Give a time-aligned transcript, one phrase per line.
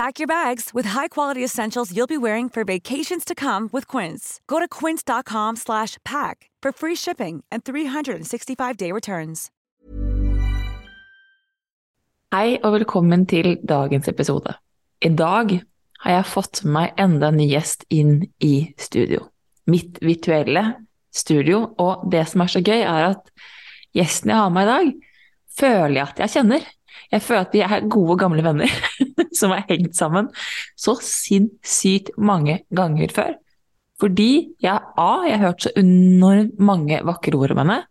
[0.00, 4.40] Pack your bags with high-quality essentials you'll be wearing for vacations to come with Quince.
[4.46, 9.50] Go to quince.com slash pack for free shipping and 365-day returns.
[12.32, 14.56] Hei og velkommen til dagens episode.
[15.04, 15.52] I dag
[16.00, 19.28] har jeg fått meg enda en ny gjest inn i studio.
[19.68, 20.64] Mitt virtuelle
[21.12, 23.28] studio, og det som er så gøy, er at
[23.92, 24.92] gjesten jeg har med i dag,
[25.60, 26.70] føler jeg at jeg kjenner.
[27.10, 28.70] Jeg føler at vi er gode, gamle venner
[29.38, 30.30] som har hengt sammen
[30.78, 33.36] så sinnssykt mange ganger før.
[34.00, 37.82] Fordi jeg, A, jeg har hørt så enormt mange vakre ord om henne.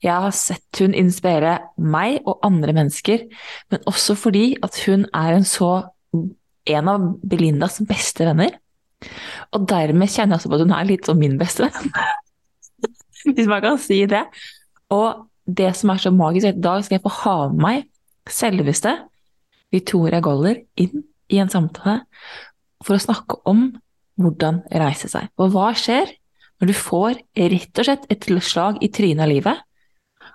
[0.00, 3.26] Jeg har sett hun inspirere meg og andre mennesker,
[3.72, 5.74] men også fordi at hun er en så
[6.70, 8.56] en av Belindas beste venner.
[9.56, 11.92] Og dermed kjenner jeg også på at hun er litt som min beste venn.
[13.34, 14.24] Hvis man kan si det.
[14.92, 17.64] Og det som er så magisk, er at i dag skal jeg få ha med
[17.64, 17.89] meg
[18.32, 18.96] selveste
[19.70, 22.02] Victoria Goller inn i en samtale
[22.84, 23.68] for å snakke om
[24.20, 25.30] hvordan reise seg.
[25.40, 26.10] Og hva skjer
[26.60, 29.62] når du får rett og slett et slag i trynet av livet,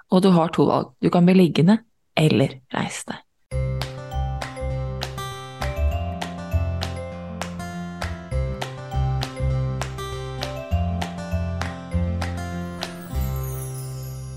[0.10, 0.94] og du har to valg.
[1.02, 1.80] Du kan bli liggende
[2.18, 3.22] eller reise deg.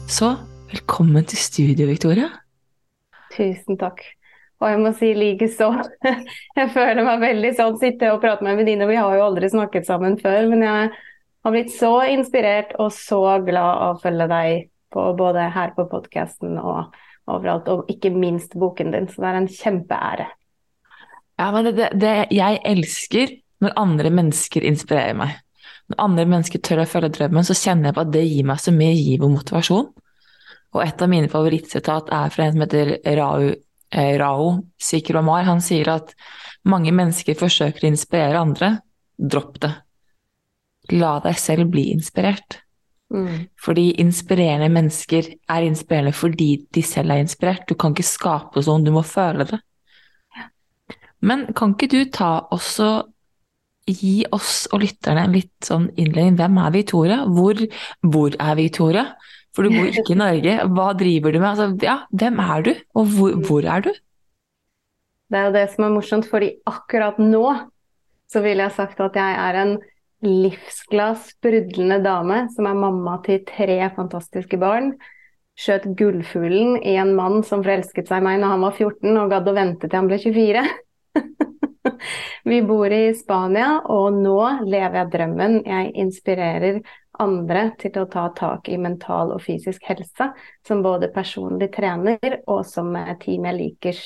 [0.09, 0.33] Så
[0.73, 2.33] velkommen til studio, Victoria.
[3.39, 4.03] Tusen takk.
[4.59, 5.69] Og jeg må si likeså.
[6.59, 8.89] Jeg føler meg veldig sånn sitte og prate med en venninne.
[8.91, 10.89] Vi har jo aldri snakket sammen før, men jeg
[11.47, 15.87] har blitt så inspirert og så glad av å følge deg på, både her på
[15.93, 16.97] podkasten og
[17.31, 19.07] overalt, og ikke minst boken din.
[19.07, 20.27] Så det er en kjempeære.
[21.39, 25.39] Ja, men det, det, det jeg elsker når andre mennesker inspirerer meg.
[25.89, 28.61] Når andre mennesker tør å følge drømmen, så kjenner jeg på at det gir meg
[28.63, 29.89] så mye giv og motivasjon.
[30.77, 33.51] Og et av mine favorittsitat er fra en som heter Rao,
[33.93, 35.47] eh, Rao Sikromar.
[35.49, 36.15] Han sier at
[36.69, 38.73] mange mennesker forsøker å inspirere andre.
[39.19, 39.75] Dropp det.
[40.93, 42.61] La deg selv bli inspirert.
[43.13, 43.49] Mm.
[43.57, 47.65] Fordi inspirerende mennesker er inspirerende fordi de selv er inspirert.
[47.69, 49.63] Du kan ikke skape sånn, du må føle det.
[51.25, 52.91] Men kan ikke du ta også
[53.89, 56.37] gi oss og lytterne en litt sånn innledning.
[56.39, 57.19] Hvem er Victoria?
[57.27, 57.63] Hvor,
[58.05, 59.05] hvor er Victoria?
[59.57, 60.57] For du bor ikke i Norge.
[60.75, 61.49] Hva driver du med?
[61.51, 63.93] Altså, ja, hvem er du, og hvor, hvor er du?
[65.29, 67.45] Det er jo det som er morsomt, fordi akkurat nå
[68.29, 69.77] så ville jeg sagt at jeg er en
[70.25, 74.93] livsglad, sprudlende dame som er mamma til tre fantastiske barn.
[75.59, 79.33] Skjøt gullfuglen i en mann som forelsket seg i meg når han var 14 og
[79.33, 80.65] gadd å vente til han ble 24.
[82.49, 84.39] Vi bor i Spania, og nå
[84.69, 85.59] lever jeg drømmen.
[85.67, 86.81] Jeg inspirerer
[87.21, 90.31] andre til å ta tak i mental og fysisk helse,
[90.67, 94.05] som både personlig trener og som Team Jeg likers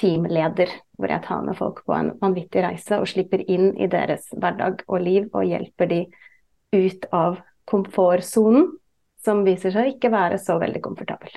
[0.00, 4.30] teamleder, hvor jeg tar med folk på en vanvittig reise og slipper inn i deres
[4.32, 6.00] hverdag og liv og hjelper de
[6.72, 7.40] ut av
[7.70, 8.70] komfortsonen,
[9.20, 11.34] som viser seg ikke være så veldig komfortabel.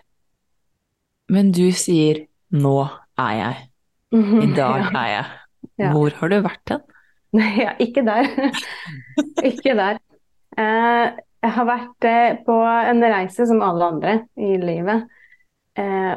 [1.33, 3.61] Men du sier 'nå er jeg'.
[4.13, 5.25] I dag er jeg.
[5.91, 6.81] Hvor har du vært hen?
[7.63, 8.27] Ja, ikke der.
[9.49, 9.97] ikke der.
[10.57, 11.07] Eh,
[11.43, 15.09] jeg har vært eh, på en reise som alle andre i livet.
[15.79, 16.13] Eh,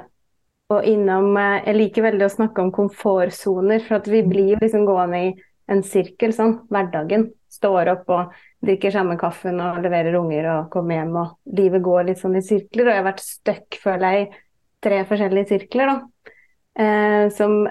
[0.67, 4.87] og innom Jeg liker veldig å snakke om komfortsoner, for at vi blir jo liksom
[4.89, 5.29] gående i
[5.71, 7.31] en sirkel sånn, hverdagen.
[7.57, 8.35] står opp og
[8.67, 12.43] drikker samme kaffen og leverer unger og kommer hjem, og livet går litt sånn i
[12.45, 12.89] sirkler.
[12.89, 16.33] Og jeg har vært stuck, føler jeg, i tre forskjellige sirkler, da.
[16.77, 17.63] Eh, som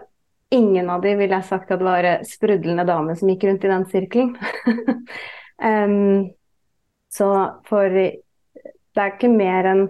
[0.56, 3.86] ingen av de ville jeg sagt at var sprudlende dame som gikk rundt i den
[3.92, 4.34] sirkelen.
[5.70, 6.32] um,
[7.16, 7.30] så
[7.68, 9.88] for det er ikke mer enn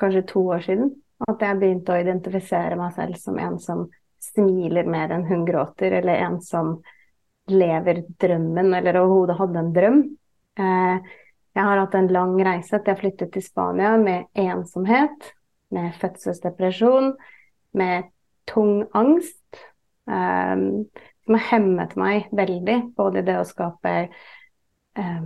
[0.00, 0.92] kanskje to år siden
[1.28, 3.88] at jeg begynte å identifisere meg selv som en som
[4.20, 6.78] smiler mer enn hun gråter, eller en som
[7.50, 10.00] lever drømmen, eller overhodet hadde en drøm.
[10.60, 11.12] Eh,
[11.56, 15.32] jeg har hatt en lang reise etter jeg flyttet til Spania med ensomhet,
[15.74, 17.14] med fødselsdepresjon,
[17.80, 18.10] med
[18.50, 19.62] tung angst,
[20.10, 20.66] eh,
[21.24, 25.22] som har hemmet meg veldig, både i det å skape eh,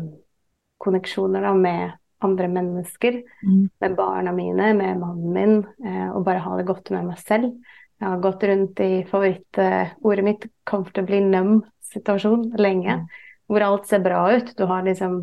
[0.85, 1.95] konneksjoner da, med
[2.25, 3.69] andre mennesker, mm.
[3.81, 7.53] med barna mine, med mannen min, eh, og bare ha det godt med meg selv.
[8.01, 12.97] Jeg har gått rundt i favorittordet mitt, 'comfortably numb'-situasjon, lenge.
[13.01, 13.07] Mm.
[13.49, 14.57] Hvor alt ser bra ut.
[14.57, 15.21] Du har liksom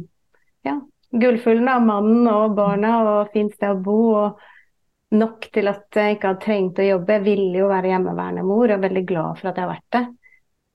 [0.63, 0.79] ja,
[1.11, 3.99] gullfuglen av mannen og barna og fint sted å bo.
[4.15, 4.39] og
[5.11, 7.17] Nok til at jeg ikke har trengt å jobbe.
[7.17, 9.95] Jeg ville jo være hjemmeværende mor og er veldig glad for at jeg har vært
[9.97, 10.03] det.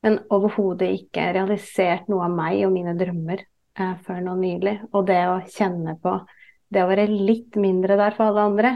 [0.04, 3.46] Men overhodet ikke realisert noe av meg og mine drømmer
[3.78, 4.76] eh, før nå nylig.
[4.92, 6.18] Og det å kjenne på
[6.72, 8.72] det å være litt mindre der for alle andre,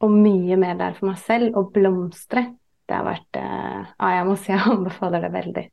[0.00, 2.46] og mye mer der for meg selv, og blomstre,
[2.88, 5.66] det har vært eh, Ja, jeg må si jeg anbefaler det veldig.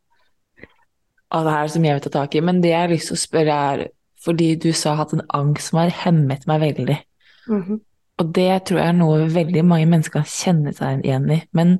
[1.35, 3.17] Og det her som jeg vil ta tak i, men det jeg har lyst til
[3.17, 3.85] å spørre er
[4.25, 6.97] fordi du sa at en angst som har hemmet meg veldig.
[7.47, 7.79] Mm -hmm.
[8.17, 11.41] Og det tror jeg er noe veldig mange mennesker kan kjenne seg igjen i.
[11.51, 11.79] Men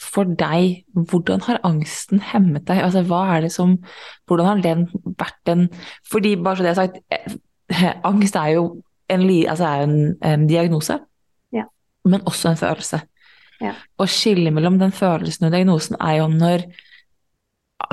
[0.00, 2.80] for deg, hvordan har angsten hemmet deg?
[2.84, 3.76] Altså, hva er det som
[4.28, 4.86] Hvordan har den
[5.18, 5.66] vært en
[6.08, 8.64] Fordi, bare så det er sagt, eh, angst er jo
[9.10, 10.94] en, altså er en, en diagnose,
[11.52, 11.64] ja.
[12.04, 13.00] men også en følelse.
[13.60, 13.72] Ja.
[13.98, 16.64] Å skille mellom den følelsen og diagnosen er jo når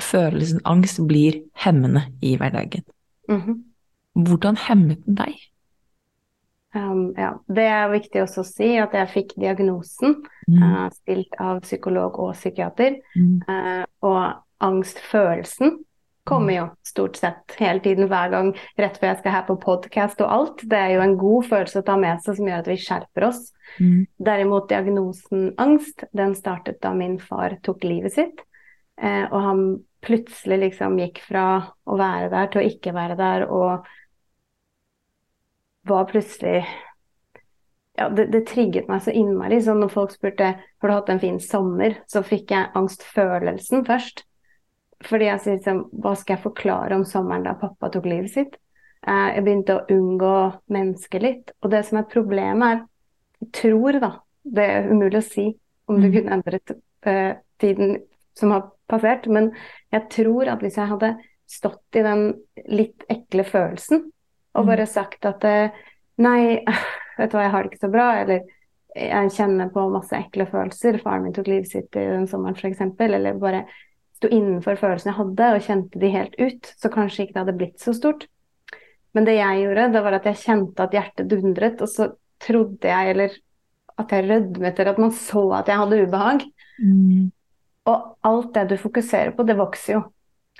[0.03, 2.85] følelsen angst blir hemmende i hverdagen.
[3.29, 3.57] Mm -hmm.
[4.13, 5.33] Hvordan hemmet den deg?
[6.77, 7.31] Um, ja.
[7.47, 10.17] Det er viktig også å si at jeg fikk diagnosen
[10.49, 10.61] mm.
[10.61, 12.99] uh, stilt av psykolog og psykiater.
[13.17, 13.35] Mm.
[13.47, 14.23] Uh, og
[14.63, 15.77] angstfølelsen
[16.27, 20.21] kommer jo stort sett hele tiden, hver gang rett før jeg skal her på podkast
[20.25, 20.63] og alt.
[20.67, 23.27] Det er jo en god følelse å ta med seg som gjør at vi skjerper
[23.29, 23.43] oss.
[23.79, 24.01] Mm.
[24.29, 28.43] Derimot diagnosen angst, den startet da min far tok livet sitt.
[28.99, 29.63] Uh, og han
[30.03, 31.45] plutselig liksom gikk fra
[31.87, 33.47] å være der til å ikke være der.
[33.47, 33.87] og
[35.87, 36.61] var plutselig
[37.97, 39.59] ja, det, det, trigget meg så innmari.
[39.63, 44.23] Så når folk spurte har du hatt en fin sommer, så fikk jeg angstfølelsen først.
[45.07, 48.57] Fordi jeg sier liksom, hva skal jeg forklare om sommeren da pappa tok livet sitt?
[49.05, 50.35] Eh, jeg begynte å unngå
[50.73, 51.53] mennesker litt.
[51.61, 52.85] Og det som er problemet, er
[53.37, 54.11] Jeg tror, da
[54.41, 55.43] Det er umulig å si
[55.87, 56.13] om du mm.
[56.13, 56.71] kunne endret
[57.05, 57.97] uh, tiden
[58.33, 59.51] som har passert, men
[59.91, 61.11] jeg tror at hvis jeg hadde
[61.47, 62.23] stått i den
[62.71, 64.05] litt ekle følelsen,
[64.57, 64.69] og mm.
[64.71, 65.81] bare sagt at eh,
[66.23, 66.39] nei,
[67.17, 68.45] vet du hva, jeg har det ikke så bra, eller
[68.97, 72.81] jeg kjenner på masse ekle følelser, faren min tok livet sitt i den sommeren f.eks.,
[73.05, 73.67] eller bare
[74.17, 77.57] sto innenfor følelsene jeg hadde og kjente de helt ut, så kanskje ikke det hadde
[77.59, 78.25] blitt så stort.
[79.13, 82.09] Men det jeg gjorde, det var at jeg kjente at hjertet dundret, og så
[82.41, 83.37] trodde jeg, eller
[83.97, 86.45] at jeg rødmet, eller at man så at jeg hadde ubehag.
[86.81, 87.29] Mm.
[87.89, 90.03] Og alt det du fokuserer på, det vokser jo.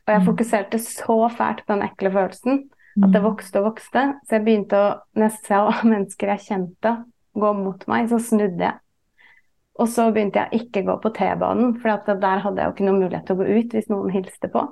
[0.05, 0.27] Og jeg mm.
[0.29, 2.63] fokuserte så fælt på den ekle følelsen
[2.97, 3.27] at det mm.
[3.27, 4.03] vokste og vokste.
[4.25, 6.93] Så jeg begynte å Når jeg mennesker jeg kjente,
[7.37, 8.79] gå mot meg, så snudde jeg.
[9.77, 13.03] Og så begynte jeg ikke gå på T-banen, for der hadde jeg jo ikke noen
[13.03, 14.63] mulighet til å gå ut hvis noen hilste på.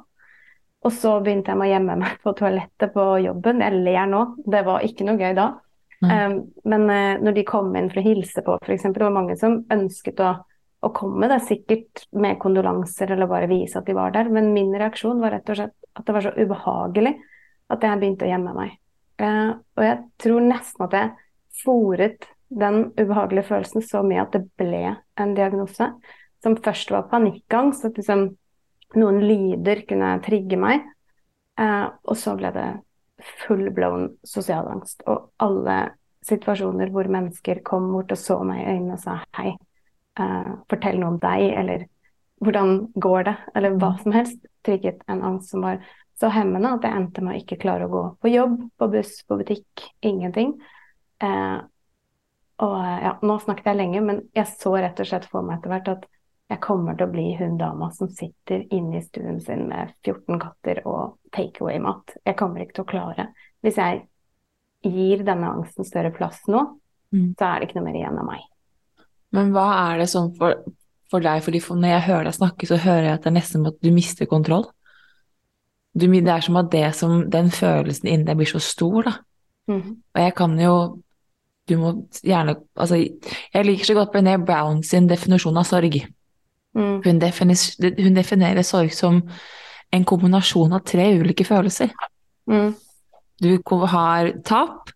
[0.85, 3.61] Og så begynte jeg med å gjemme meg på toalettet på jobben.
[3.65, 5.51] Jeg ler nå, det var ikke noe gøy da.
[6.05, 6.35] Um,
[6.67, 9.61] men uh, når de kom inn for å hilse på, f.eks., det var mange som
[9.73, 10.33] ønsket å,
[10.85, 14.75] å komme, er sikkert med kondolanser eller bare vise at de var der, men min
[14.75, 17.15] reaksjon var rett og slett at det var så ubehagelig
[17.73, 18.77] at jeg begynte å gjemme meg.
[19.21, 21.13] Eh, og jeg tror nesten at jeg
[21.63, 24.83] fòret den ubehagelige følelsen så mye at det ble
[25.21, 25.89] en diagnose.
[26.43, 28.27] Som først var panikkangst, at liksom
[28.99, 30.85] noen lyder kunne trigge meg.
[31.59, 32.67] Eh, og så ble det
[33.45, 35.01] full blown sosial angst.
[35.09, 35.79] Og alle
[36.25, 39.55] situasjoner hvor mennesker kom bort og så meg i øynene og sa hei,
[40.19, 41.85] eh, fortell noe om deg, eller
[42.43, 45.79] hvordan går det, eller hva som helst, trigget en angst som var
[46.19, 49.17] så hemmende at jeg endte med å ikke klare å gå på jobb, på buss,
[49.27, 49.87] på butikk.
[50.05, 50.55] Ingenting.
[51.23, 51.57] Eh,
[52.63, 55.73] og ja, nå snakket jeg lenge, men jeg så rett og slett for meg etter
[55.73, 56.05] hvert at
[56.53, 60.39] jeg kommer til å bli hun dama som sitter inne i stuen sin med 14
[60.39, 62.15] katter og takeaway-mat.
[62.23, 63.27] Jeg kommer ikke til å klare
[63.65, 64.03] Hvis jeg
[64.85, 66.61] gir denne angsten større plass nå,
[67.09, 67.33] mm.
[67.39, 68.43] så er det ikke noe mer igjen av meg.
[69.35, 70.61] Men hva er det sånn for,
[71.11, 71.41] for deg?
[71.43, 73.81] Fordi for når jeg hører deg snakke, så hører jeg at det er nesten at
[73.81, 74.69] du mister kontroll.
[75.95, 79.15] Du, det er som at det som, den følelsen inni deg blir så stor, da.
[79.71, 79.97] Mm.
[80.13, 80.75] Og jeg kan jo
[81.65, 81.87] Du må
[82.21, 85.95] gjerne Altså, jeg liker så godt Brené Brown sin definisjon av sorg.
[86.77, 86.99] Mm.
[87.01, 89.23] Hun definerer, hun definerer sorg som
[89.95, 91.89] en kombinasjon av tre ulike følelser.
[92.51, 92.75] Mm.
[93.41, 94.91] Du har tap,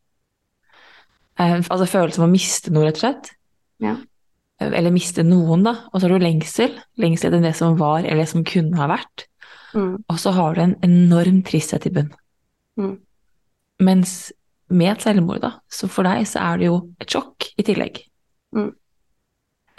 [1.40, 3.32] eh, altså følelsen av å miste noe, rett og slett.
[3.82, 3.96] Ja.
[4.60, 5.76] Eller miste noen, da.
[5.90, 6.76] Og så har du lengsel.
[7.00, 9.29] Lengsel etter det som var, eller det som kunne ha vært.
[9.76, 9.96] Mm.
[10.08, 12.12] Og så har du en enorm tristhet i bunn.
[12.80, 12.98] Mm.
[13.86, 14.14] Mens
[14.70, 18.02] med et selvmord, da, så for deg så er det jo et sjokk i tillegg.
[18.56, 18.72] Mm.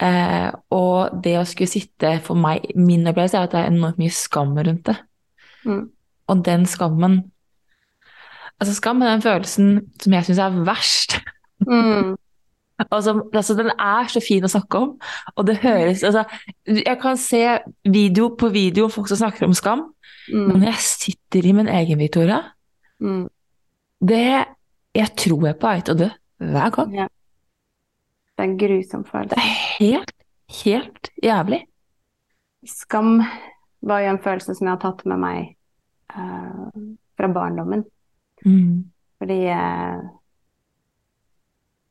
[0.01, 3.99] Eh, og det å skulle sitte For meg, min opplevelse er at det er enormt
[4.01, 4.97] mye skam rundt det.
[5.67, 5.83] Mm.
[6.31, 7.19] Og den skammen
[8.61, 9.69] Altså, skam er den følelsen
[10.01, 11.15] som jeg syns er verst.
[11.65, 12.11] Mm.
[12.89, 14.93] Altså, altså, den er så fin å snakke om,
[15.35, 16.23] og det høres altså,
[16.65, 17.41] Jeg kan se
[17.85, 19.87] video på video folk som snakker om skam,
[20.31, 20.59] men Mm.
[20.59, 22.41] når jeg sitter i min egen Victoria,
[23.01, 23.27] Mm.
[24.01, 24.45] det
[24.95, 26.09] Jeg tror jeg er på vei til å dø
[26.39, 26.93] hver gang.
[26.95, 27.07] Ja.
[28.37, 29.35] Det er en grusom følelse.
[29.35, 30.11] Det er helt,
[30.63, 31.61] helt jævlig.
[32.65, 33.21] Skam
[33.81, 35.55] var jo en følelse som jeg har tatt med meg
[36.15, 36.69] uh,
[37.17, 37.85] fra barndommen.
[38.45, 38.83] Mm.
[39.21, 40.01] Fordi eh,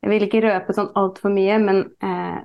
[0.01, 2.39] Jeg vil ikke røpe sånn altfor mye, men eh,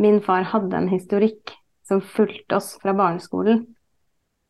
[0.00, 1.52] min far hadde en historikk
[1.88, 3.64] som fulgte oss fra barneskolen,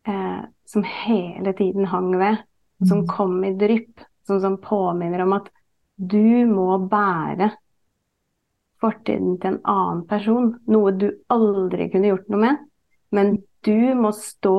[0.06, 2.44] eh, som hele tiden hang ved,
[2.86, 3.08] som Mm.
[3.10, 5.48] kom i drypp, som, som påminner om at
[5.96, 7.50] du må bære
[8.78, 12.60] fortiden til en annen person, noe du aldri kunne gjort noe med,
[13.10, 13.32] men
[13.66, 14.54] du må stå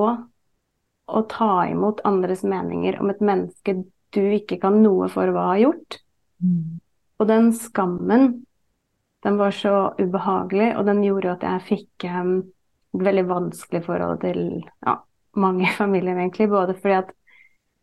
[1.09, 3.77] og ta imot andres meninger om et menneske
[4.13, 5.99] du ikke kan noe for hva har gjort.
[6.43, 6.79] Mm.
[7.19, 8.45] Og den skammen,
[9.25, 12.33] den var så ubehagelig, og den gjorde at jeg fikk em,
[12.95, 14.41] et veldig vanskelig forhold til
[14.85, 14.95] ja,
[15.35, 16.49] mange familier, egentlig.
[16.49, 17.15] Både fordi at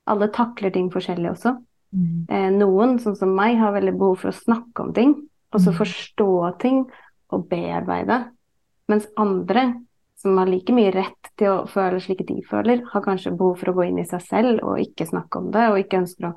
[0.09, 1.57] alle takler ting forskjellig også.
[1.97, 2.26] Mm.
[2.31, 5.16] Eh, noen, sånn som meg, har veldig behov for å snakke om ting,
[5.52, 5.76] og så Mm.
[5.78, 6.87] forstå ting
[7.33, 8.31] og bearbeide.
[8.88, 9.83] Mens andre,
[10.16, 13.71] som har like mye rett til å føle slik de føler, har kanskje behov for
[13.71, 16.35] å gå inn i seg selv og ikke snakke om det, og ikke ønsker å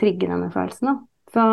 [0.00, 0.88] trigge denne følelsen.
[0.88, 0.96] Da.
[1.32, 1.46] Så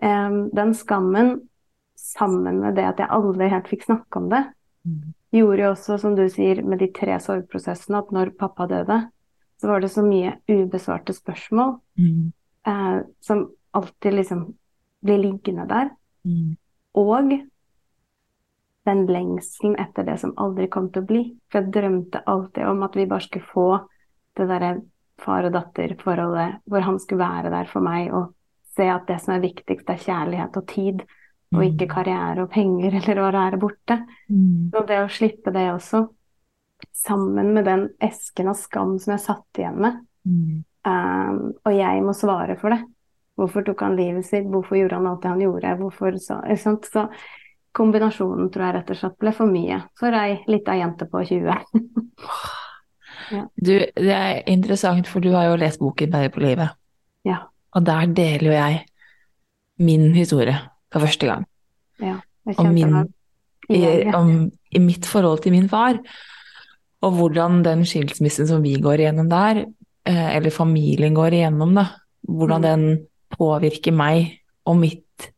[0.00, 1.48] den skammen,
[1.96, 4.44] sammen med det at jeg aldri helt fikk snakke om det,
[4.86, 5.14] Mm.
[5.32, 9.10] gjorde jo også, som du sier, med de tre sorgprosessene, at når pappa døde,
[9.58, 12.32] så var det så mye ubesvarte spørsmål Mm.
[12.66, 14.54] eh, som alltid liksom
[15.02, 15.90] blir liggende der.
[16.24, 16.56] Mm.
[16.94, 17.40] Og
[18.86, 21.22] den lengselen etter det som aldri kom til å bli.
[21.50, 23.88] For jeg drømte alltid om at vi bare skulle få
[24.36, 24.82] det derre
[25.18, 28.34] far og datter-forholdet hvor han skulle være der for meg og
[28.76, 31.06] se at det som er viktigst, er kjærlighet og tid,
[31.54, 34.00] og ikke karriere og penger eller å være borte.
[34.28, 34.72] Mm.
[34.74, 36.06] Og det å slippe det også,
[36.92, 40.64] sammen med den esken av skam som jeg satt igjen med, Mm.
[40.86, 42.80] Um, og jeg må svare for det.
[43.36, 44.46] Hvorfor tok han livet sitt?
[44.50, 45.74] Hvorfor gjorde han alt det han gjorde?
[45.80, 46.40] Hvorfor så,
[46.86, 47.06] så
[47.76, 51.56] kombinasjonen tror jeg rett og slett ble for mye for ei lita jente på 20.
[53.26, 56.76] Du, det er interessant, for du har jo lest boken 'Bedre på livet',
[57.26, 57.40] ja,
[57.76, 58.80] og der deler jo jeg
[59.84, 60.56] min historie
[60.92, 61.44] for første gang.
[62.00, 62.16] ja.
[62.46, 63.08] Kjente min,
[63.74, 63.80] i,
[64.14, 64.28] om,
[64.70, 65.96] i mitt forhold til min far,
[67.02, 69.64] og hvordan den skilsmissen som vi går igjennom der,
[70.06, 71.88] eh, eller familien går igjennom, da,
[72.22, 72.68] hvordan Mm.
[72.68, 75.32] den påvirker meg og mitt,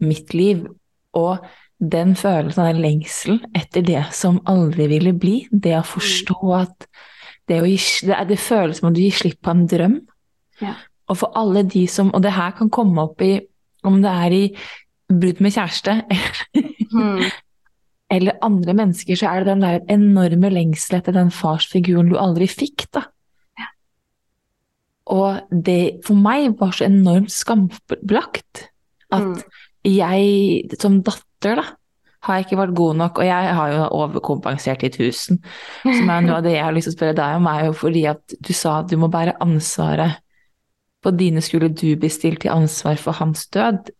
[0.00, 0.66] mitt liv.
[1.12, 1.38] Og
[1.78, 6.88] den følelsen av den lengselen etter det som aldri ville bli, det å forstå at
[7.48, 10.00] det, å gi, det, det føles som om du gir slipp på en drøm.
[10.60, 10.74] Ja.
[11.08, 13.40] Og for alle de som Og det her kan komme opp i
[13.86, 14.44] om det er i
[15.12, 16.02] brudd med kjæreste
[16.92, 17.24] Mm.
[18.10, 22.46] eller andre mennesker, så er det den der enorme lengsel etter den farsfiguren du aldri
[22.48, 23.02] fikk, da.
[25.06, 28.68] Og det for meg var så enormt skambelagt
[29.12, 29.42] at Mm.
[29.84, 31.64] jeg som datter, da,
[32.22, 35.38] har ikke vært god nok, og jeg har jo overkompensert i tusen.
[35.84, 37.72] Som er noe av det jeg har lyst til å spørre deg om, er jo
[37.72, 40.16] fordi at du sa at du må bære ansvaret
[41.06, 43.92] på dine skulle du bli stilt til ansvar for hans død.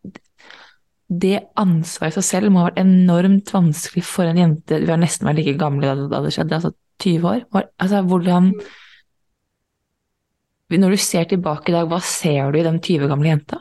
[1.07, 4.99] Det ansvaret i seg selv må ha vært enormt vanskelig for en jente Vi har
[4.99, 7.45] nesten vært like gamle da det- skjedde, altså 20 år.
[7.79, 8.53] Altså, hvordan
[10.69, 13.61] Når du ser tilbake i dag, hva ser du i den 20 gamle jenta?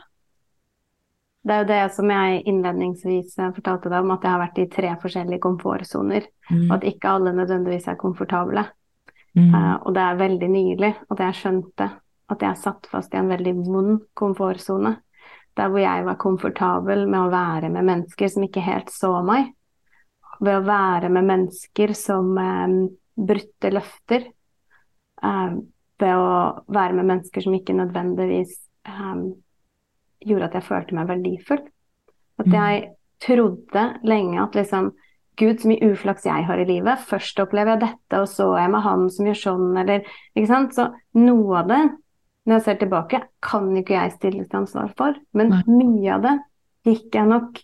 [1.46, 4.58] Det er jo det som jeg innledningsvis eh, fortalte deg om, at jeg har vært
[4.58, 6.70] i tre forskjellige komfortsoner, Mm.
[6.70, 8.66] og at ikke alle nødvendigvis er komfortable.
[9.36, 9.54] Mm.
[9.54, 11.90] Uh, og det er veldig nylig at jeg skjønte
[12.32, 14.96] at jeg satt fast i en veldig vond komfortsone.
[15.56, 19.52] Der hvor jeg var komfortabel med å være med mennesker som ikke helt så meg.
[20.42, 22.74] Ved å være med mennesker som eh,
[23.16, 24.26] brutte løfter.
[25.22, 25.56] Eh,
[26.02, 28.58] ved å være med mennesker som ikke nødvendigvis
[28.90, 29.24] eh,
[30.26, 31.64] gjorde at jeg følte meg verdifull.
[32.36, 32.80] At jeg
[33.24, 34.92] trodde lenge at liksom
[35.36, 37.02] Gud, så mye uflaks jeg har i livet.
[37.10, 40.48] Først opplever jeg dette, og så er jeg med han som gjør sånn, eller Ikke
[40.48, 40.72] sant.
[40.72, 40.86] Så
[41.20, 41.80] noe av det,
[42.46, 45.16] når jeg ser tilbake, kan ikke jeg stille til ansvar for.
[45.34, 45.62] Men Nei.
[45.66, 46.36] mye av det
[46.86, 47.58] gikk jeg nok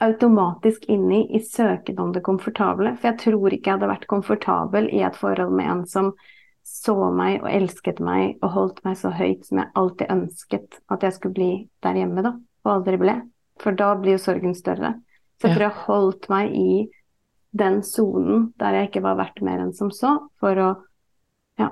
[0.00, 2.94] automatisk inn i i søken om det komfortable.
[2.96, 6.12] For jeg tror ikke jeg hadde vært komfortabel i et forhold med en som
[6.68, 11.04] så meg og elsket meg og holdt meg så høyt som jeg alltid ønsket at
[11.04, 11.50] jeg skulle bli
[11.84, 12.34] der hjemme, da.
[12.66, 13.16] Og aldri ble.
[13.58, 14.94] For da blir jo sorgen større.
[15.38, 16.72] Så jeg tror jeg holdt meg i
[17.58, 20.68] den sonen der jeg ikke var verdt mer enn som så, for å
[21.58, 21.70] ja,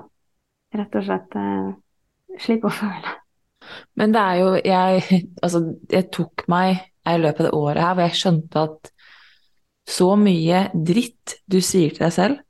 [0.75, 1.37] rett og slett
[2.43, 3.15] slippe å føle.
[3.99, 6.77] Men det er jo jeg Altså, jeg tok meg
[7.07, 8.91] i løpet av det året her hvor jeg skjønte at
[9.87, 12.43] så mye dritt du sier til deg selv,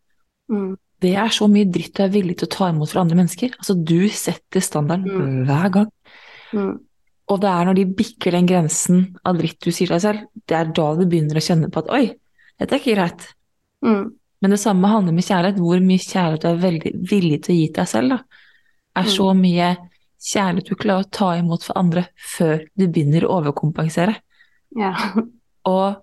[0.50, 0.78] Mm.
[1.04, 3.52] det er så mye dritt du er villig til å ta imot fra andre mennesker.
[3.60, 5.46] Altså, du setter standarden Mm.
[5.46, 5.90] hver gang.
[6.54, 6.80] Mm.
[7.30, 10.20] Og det er når de bikker den grensen av dritt du sier til deg selv,
[10.48, 12.06] det er da du begynner å kjenne på at oi,
[12.58, 13.28] dette er ikke greit.
[13.84, 14.14] Mm.
[14.42, 15.60] Men det samme handler med kjærlighet.
[15.60, 18.20] Hvor mye kjærlighet du er veldig villig til å gi til deg selv, da.
[18.98, 19.14] Er Mm.
[19.14, 19.70] så mye
[20.18, 24.16] kjærlighet du klarer å ta imot for andre før du begynner å overkompensere.
[24.76, 24.94] Ja.
[25.66, 26.02] Og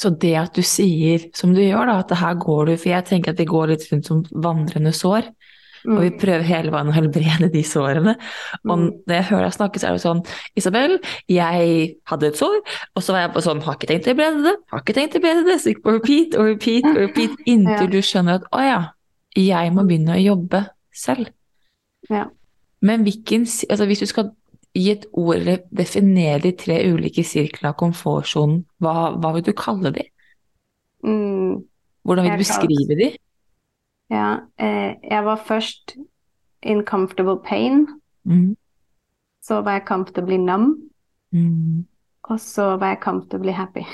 [0.00, 2.88] så det at du sier som du gjør, da, at det her går du For
[2.88, 5.26] jeg tenker at vi går litt rundt som vandrende sår,
[5.88, 6.18] og vi Mm.
[6.20, 8.14] prøver hele veien å helbrede de sårene.
[8.68, 8.90] Og Mm.
[9.08, 10.24] når jeg hører deg snakke, så er det sånn
[10.56, 12.60] Isabel, jeg hadde et sår,
[12.96, 15.14] og så var jeg på sånn Har ikke tenkt å helbrede det, har ikke tenkt
[15.14, 15.58] å helbrede det.
[15.60, 17.86] Så gikk på repeat og repeat og repeat inntil Ja.
[17.86, 18.80] du skjønner at å ja,
[19.36, 21.28] jeg må begynne å jobbe selv.
[22.10, 22.24] Ja.
[22.82, 24.30] Men hvilken Altså hvis du skal
[24.74, 29.52] gi et ord eller definere de tre ulike sirklene av komfortsonen, hva, hva vil du
[29.58, 30.04] kalle de?
[31.04, 31.64] Mm.
[32.06, 33.10] Hvordan vil du beskrive de?
[34.10, 35.96] Ja, eh, jeg var først
[36.62, 37.86] in comfortable pain,
[38.24, 38.56] Mm.
[39.42, 40.90] så var jeg comfortably numb,
[41.32, 41.86] Mm.
[42.24, 43.84] og så var jeg comfortably happy.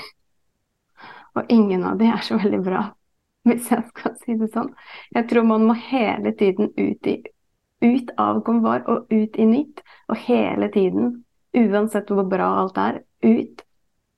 [1.35, 2.93] Og ingen av de er så veldig bra,
[3.45, 4.73] hvis jeg skal si det sånn.
[5.15, 7.23] Jeg tror man må hele tiden ut, i,
[7.83, 11.15] ut av komfort og ut i nytt, og hele tiden,
[11.57, 13.63] uansett hvor bra alt er, ut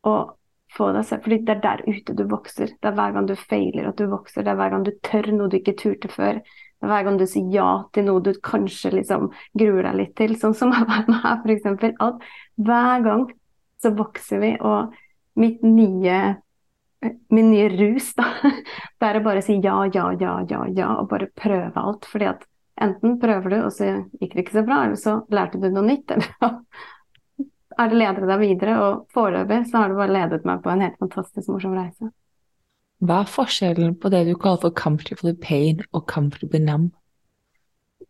[0.08, 0.36] og
[0.76, 1.26] få deg selv.
[1.26, 2.74] Fordi det er der ute du vokser.
[2.78, 5.32] Det er hver gang du feiler at du vokser, det er hver gang du tør
[5.36, 6.41] noe du ikke turte før.
[6.80, 10.13] Det er hver gang du sier ja til noe du kanskje liksom gruer deg litt
[10.19, 11.95] til, sånn som å være med her, eksempel.
[12.00, 12.22] At
[12.56, 13.26] hver gang
[13.84, 14.95] så vokser vi, og
[15.39, 16.38] mitt nye
[17.32, 18.26] min nye rus, da,
[19.00, 22.08] det er å bare si ja, ja, ja, ja, ja, og bare prøve alt.
[22.10, 22.43] Fordi at
[22.82, 25.86] enten prøver du, og så gikk det ikke så bra, eller så lærte du noe
[25.88, 26.62] nytt, eller
[27.80, 28.78] er det leder deg videre.
[28.84, 32.12] Og foreløpig så har det bare ledet meg på en helt fantastisk morsom reise.
[33.00, 36.89] Hva er forskjellen på det du kaller for comfortable pain og comfortable numb?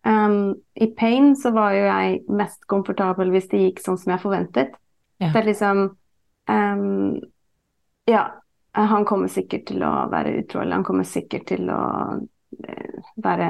[0.07, 4.23] Um, I pain så var jo jeg mest komfortabel hvis det gikk sånn som jeg
[4.23, 4.77] forventet.
[5.19, 5.33] Ja.
[5.33, 5.81] Det er liksom
[6.49, 7.19] um,
[8.09, 8.23] Ja,
[8.73, 11.81] han kommer sikkert til å være utro, eller han kommer sikkert til å
[12.63, 13.49] eh, være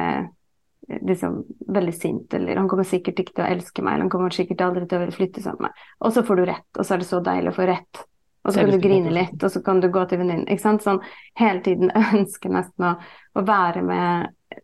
[0.89, 4.33] liksom veldig sint, eller han kommer sikkert ikke til å elske meg, eller han kommer
[4.33, 5.83] sikkert aldri til å flytte sammen med meg.
[6.05, 8.01] Og så får du rett, og så er det så deilig å få rett.
[8.47, 10.47] Og så kan du grine litt, og så kan du gå til venninnen.
[10.49, 10.85] Ikke sant?
[10.85, 11.01] Sånn
[11.37, 12.93] hele tiden ønske nesten å,
[13.37, 14.61] å være med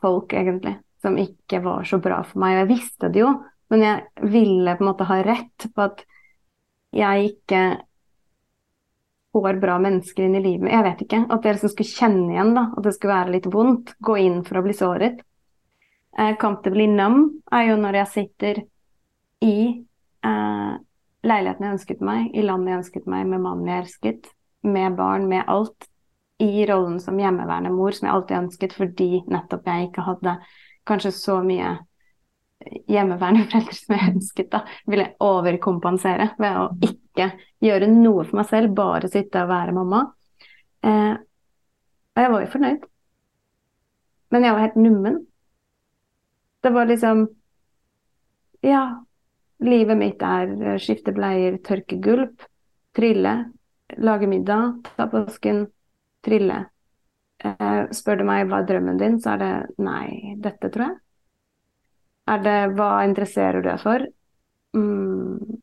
[0.00, 2.56] folk, egentlig, som ikke var så bra for meg.
[2.56, 3.34] Og jeg visste det jo,
[3.70, 6.02] men jeg ville på en måte ha rett på at
[6.96, 7.62] jeg ikke
[9.36, 10.70] får bra mennesker inn i livet.
[10.72, 11.22] Jeg vet ikke.
[11.30, 12.64] At jeg liksom skulle kjenne igjen, da.
[12.74, 13.94] At det skulle være litt vondt.
[14.02, 15.20] Gå inn for å bli såret.
[16.18, 17.20] Eh, comfortably innom,
[17.52, 18.62] er jo når jeg sitter
[19.44, 19.58] i
[20.26, 20.72] eh,
[21.22, 24.26] leiligheten jeg ønsket meg, i landet jeg ønsket meg, med mannen jeg elsket,
[24.66, 25.86] med barn, med alt.
[26.42, 30.34] I rollen som hjemmeværende mor, som jeg alltid ønsket, fordi nettopp jeg ikke hadde
[30.86, 31.72] kanskje så mye
[32.90, 37.30] hjemmeværende foreldre som jeg ønsket, da, ville overkompensere ved å ikke
[37.62, 40.04] gjøre noe for meg selv, bare sitte og være mamma.
[40.82, 42.86] Eh, og jeg var jo fornøyd.
[44.34, 45.18] Men jeg var helt nummen.
[46.62, 47.28] Det var liksom
[48.60, 49.04] Ja,
[49.62, 52.42] livet mitt er eh, skifte bleier, tørke gulp,
[52.96, 53.34] trille,
[54.02, 55.68] lage middag, ta påsken,
[56.26, 56.64] trille.
[57.44, 59.52] Eh, spør du meg hva er drømmen din, så er det
[59.86, 60.96] nei, dette tror jeg.
[62.28, 64.04] Er det hva interesserer du deg for?
[64.76, 65.60] Mm,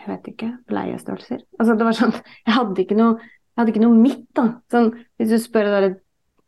[0.00, 0.50] jeg vet ikke.
[0.70, 1.40] Bleiestørrelser.
[1.58, 2.14] Altså, det var sånn
[2.46, 4.46] Jeg hadde ikke noe, hadde ikke noe mitt, da.
[4.72, 5.90] Sånn, hvis du spør det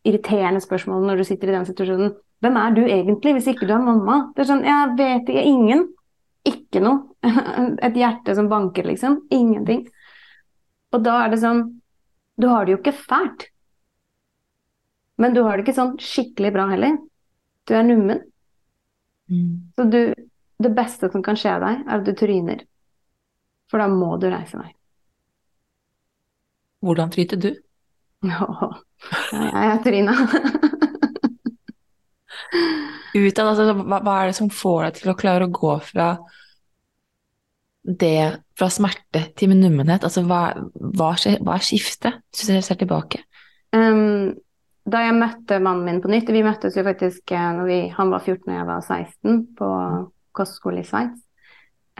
[0.09, 3.75] irriterende spørsmålet når du sitter i den situasjonen Hvem er du egentlig, hvis ikke du
[3.77, 4.17] er mamma?
[4.35, 5.45] Det er sånn Jeg vet ikke.
[5.47, 5.85] Ingen.
[6.49, 7.05] Ikke noe.
[7.87, 9.21] Et hjerte som banker, liksom.
[9.31, 9.85] Ingenting.
[10.93, 11.63] Og da er det sånn
[12.41, 13.47] Du har det jo ikke fælt.
[15.23, 16.99] Men du har det ikke sånn skikkelig bra heller.
[17.69, 18.25] Du er nummen.
[19.31, 19.71] Mm.
[19.77, 20.01] Så du,
[20.59, 22.65] det beste som kan skje deg, er at du tryner.
[23.71, 24.73] For da må du reise deg.
[26.83, 27.53] Hvordan tryter du?
[28.27, 28.65] Åh,
[29.37, 30.17] ja, jeg tryna.
[33.13, 36.07] Utad, altså, hva, hva er det som får deg til å klare å gå fra
[37.83, 40.07] det, fra smerte til nummenhet?
[40.07, 43.23] Altså, hva, hva, hva er skiftet, hvis du ser tilbake?
[43.73, 44.33] Um,
[44.89, 48.25] da jeg møtte mannen min på nytt Vi møttes jo faktisk eh, vi, han var
[48.25, 49.69] 14 og jeg var 16 på
[50.37, 51.21] kostskole i Sveits.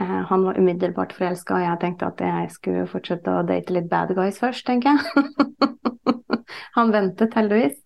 [0.01, 3.89] Eh, han var umiddelbart forelska, og jeg tenkte at jeg skulle fortsette å date litt
[3.91, 5.85] bad guys først, tenker jeg.
[6.77, 7.77] han ventet heldigvis.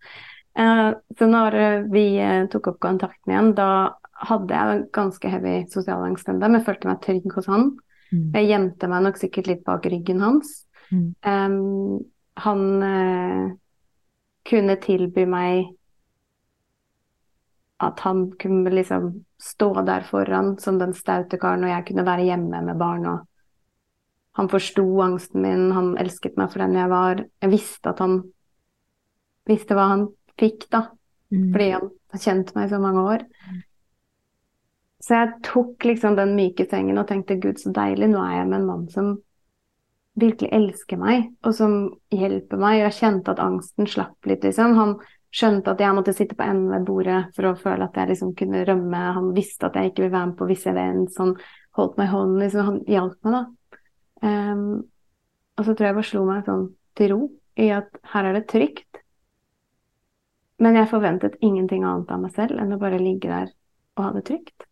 [0.57, 5.59] Eh, så når eh, vi eh, tok opp kontakten igjen, da hadde jeg ganske heavy
[5.69, 7.69] sosial angst ennå, men følte meg trygg hos han.
[8.09, 8.31] Mm.
[8.33, 10.63] Jeg gjemte meg nok sikkert litt bak ryggen hans.
[10.89, 11.07] Mm.
[11.21, 11.99] Um,
[12.41, 13.43] han uh,
[14.47, 15.73] kunne tilby meg
[17.83, 22.25] at han kunne liksom stå der foran som den staute karen, og jeg kunne være
[22.31, 23.05] hjemme med barn.
[23.11, 27.21] Og han forsto angsten min, han elsket meg for den jeg var.
[27.43, 28.23] Jeg visste at han
[29.45, 30.07] visste hva han
[30.39, 30.87] fikk, da,
[31.27, 31.51] Mm.
[31.51, 33.23] fordi han har kjent meg i så mange år.
[35.03, 38.47] Så jeg tok liksom den myke sengen og tenkte gud, så deilig, nå er jeg
[38.47, 39.17] med en mann som
[40.17, 41.75] virkelig elsker meg, og som
[42.09, 42.79] hjelper meg.
[42.79, 44.73] Og jeg kjente at angsten slapp litt, liksom.
[44.79, 44.95] Han
[45.29, 48.33] skjønte at jeg måtte sitte på enden ved bordet for å føle at jeg liksom
[48.39, 49.03] kunne rømme.
[49.19, 51.17] Han visste at jeg ikke ville være med på visse events.
[51.21, 51.35] Han
[51.77, 52.65] holdt meg i hånden, liksom.
[52.71, 53.43] Han hjalp meg, da.
[54.23, 54.83] Um,
[55.57, 56.63] og så tror jeg bare slo meg sånn
[56.97, 57.19] til ro
[57.61, 59.03] i at her er det trygt.
[60.63, 63.51] Men jeg forventet ingenting annet av meg selv enn å bare ligge der
[63.97, 64.65] og ha det trygt.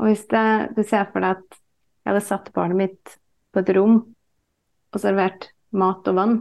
[0.00, 0.44] Og hvis det,
[0.76, 1.58] du ser for deg at
[2.02, 3.14] jeg hadde satt barnet mitt
[3.52, 4.00] på et rom
[4.92, 6.34] og servert mat og vann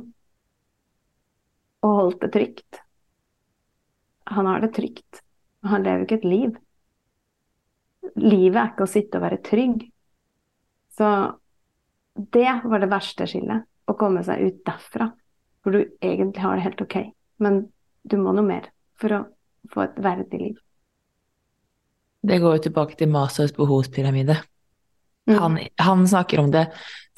[1.82, 2.82] og holdt det trygt
[4.32, 5.22] Han har det trygt.
[5.68, 6.52] Han lever ikke et liv.
[8.16, 9.82] Livet er ikke å sitte og være trygg.
[10.96, 11.10] Så
[12.36, 13.68] det var det verste skillet.
[13.92, 15.10] Å komme seg ut derfra,
[15.62, 16.96] hvor du egentlig har det helt ok.
[17.44, 17.60] Men
[18.04, 19.22] du må noe mer for å
[19.72, 20.60] få et verdig liv.
[22.22, 24.38] Det går jo tilbake til Maslows behovspyramide.
[25.30, 25.38] Mm.
[25.38, 26.68] Han, han snakker om det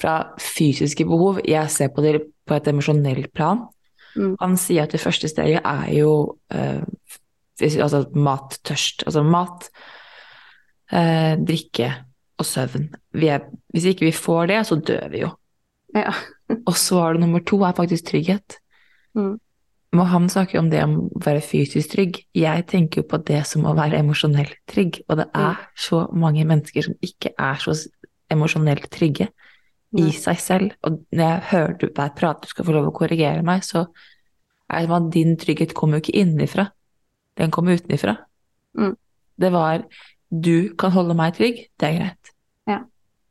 [0.00, 3.66] fra fysiske behov, jeg ser på det på et emosjonelt plan.
[4.14, 4.34] Mm.
[4.40, 6.82] Han sier at det første steget er jo eh,
[7.60, 9.06] altså mattørst.
[9.08, 9.68] Altså mat,
[10.92, 11.90] eh, drikke
[12.38, 12.90] og søvn.
[13.14, 15.32] Vi er, hvis ikke vi får det, så dør vi jo.
[15.94, 16.12] Ja.
[16.66, 18.58] Og så det nummer to er faktisk trygghet.
[19.14, 19.38] Mm.
[19.94, 22.16] Og han snakker om det om å være fysisk trygg.
[22.34, 26.44] Jeg tenker jo på det som å være emosjonelt trygg, og det er så mange
[26.48, 27.76] mennesker som ikke er så
[28.34, 29.28] emosjonelt trygge
[29.94, 30.72] i seg selv.
[30.82, 33.84] Og når jeg hører du bare prate, du skal få lov å korrigere meg, så
[34.66, 36.66] er det som at din trygghet kommer jo ikke innenfra.
[37.38, 38.16] Den kommer utenifra.
[38.78, 38.96] Mm.
[39.38, 39.84] Det var
[40.34, 42.32] du kan holde meg trygg, det er greit.
[42.66, 42.80] Ja.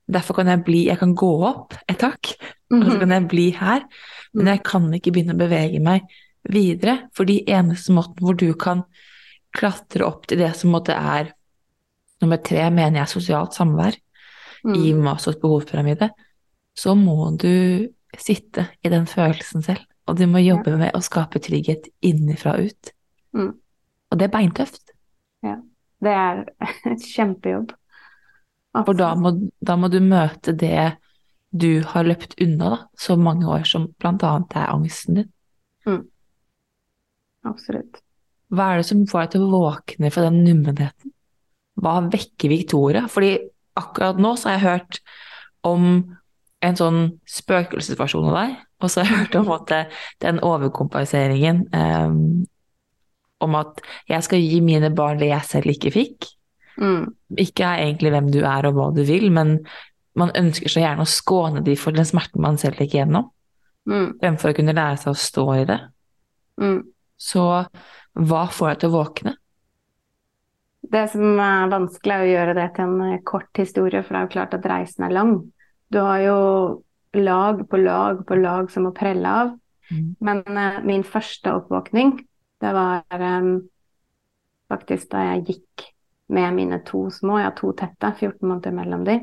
[0.07, 2.35] Derfor kan jeg bli Jeg kan gå opp et hakk,
[2.71, 2.99] og så Mhm.
[2.99, 3.81] kan jeg bli her,
[4.33, 6.01] men jeg kan ikke begynne å bevege meg
[6.49, 8.83] videre, fordi eneste måten hvor du kan
[9.55, 11.31] klatre opp til det som måtte er
[12.23, 13.99] nummer tre, mener jeg, sosialt samvær
[14.63, 14.75] Mm.
[14.79, 16.09] i Maslows behovspyramide,
[16.75, 21.41] så må du sitte i den følelsen selv, og du må jobbe med å skape
[21.43, 22.91] trygghet innenfra og ut.
[23.35, 23.49] Mm.
[24.11, 24.93] Og det er beintøft,
[26.03, 26.45] Det er
[26.91, 27.73] et kjempejobb.
[28.85, 30.97] for da må, da må du møte det
[31.51, 35.29] du har løpt unna da, så mange år, som annet er angsten din.
[37.47, 38.01] Absolutt.
[38.53, 41.13] Hva er det som får deg til å våkne fra den nummenheten?
[41.81, 43.07] Hva vekker Victoria?
[43.09, 43.35] Fordi
[43.79, 44.99] akkurat nå så har jeg hørt
[45.65, 45.87] om
[46.63, 48.53] en sånn spøkelsesversjon av deg,
[48.83, 49.73] og så har jeg hørt om at
[50.23, 52.45] den overkompenseringen um,
[53.43, 56.29] om at jeg skal gi mine barn det jeg selv ikke fikk.
[56.79, 57.09] Mm.
[57.41, 59.57] Ikke er egentlig hvem du er og hva du vil, men
[60.19, 63.31] man ønsker så gjerne å skåne de for den smerten man selv gikk gjennom,
[63.83, 64.13] Mm.
[64.21, 65.75] fremfor å kunne lære seg å stå i det.
[66.61, 66.77] Mm.
[67.23, 67.45] Så
[68.13, 69.35] hva får deg til å våkne?
[70.93, 74.19] Det som er vanskelig, er å gjøre det til en eh, kort historie, for det
[74.19, 75.37] er jo klart at reisen er lang.
[75.93, 76.39] Du har jo
[77.13, 79.53] lag på lag på lag som må prelle av.
[79.91, 80.15] Mm.
[80.25, 82.15] Men uh, min første oppvåkning,
[82.63, 83.55] det var um,
[84.71, 85.87] faktisk da jeg gikk
[86.33, 89.19] med mine to små, jeg har to tette, 14 måneder mellom de,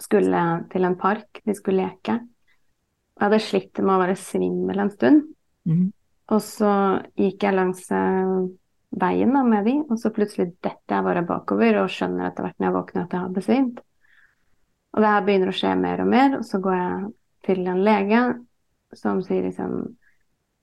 [0.00, 0.42] skulle
[0.72, 2.18] til en park, de skulle leke.
[3.16, 5.22] Jeg hadde slitt med å være svimmel en stund.
[5.68, 5.86] Mm.
[6.34, 6.70] Og så
[7.18, 8.32] gikk jeg langs eh,
[8.98, 12.58] veien da, med de, og så plutselig detter jeg bare bakover og skjønner etter hvert
[12.58, 13.84] når jeg våkner at jeg har besvimt.
[14.96, 17.06] Og det her begynner å skje mer og mer, og så går jeg
[17.46, 18.24] til en lege
[18.96, 19.78] som sier liksom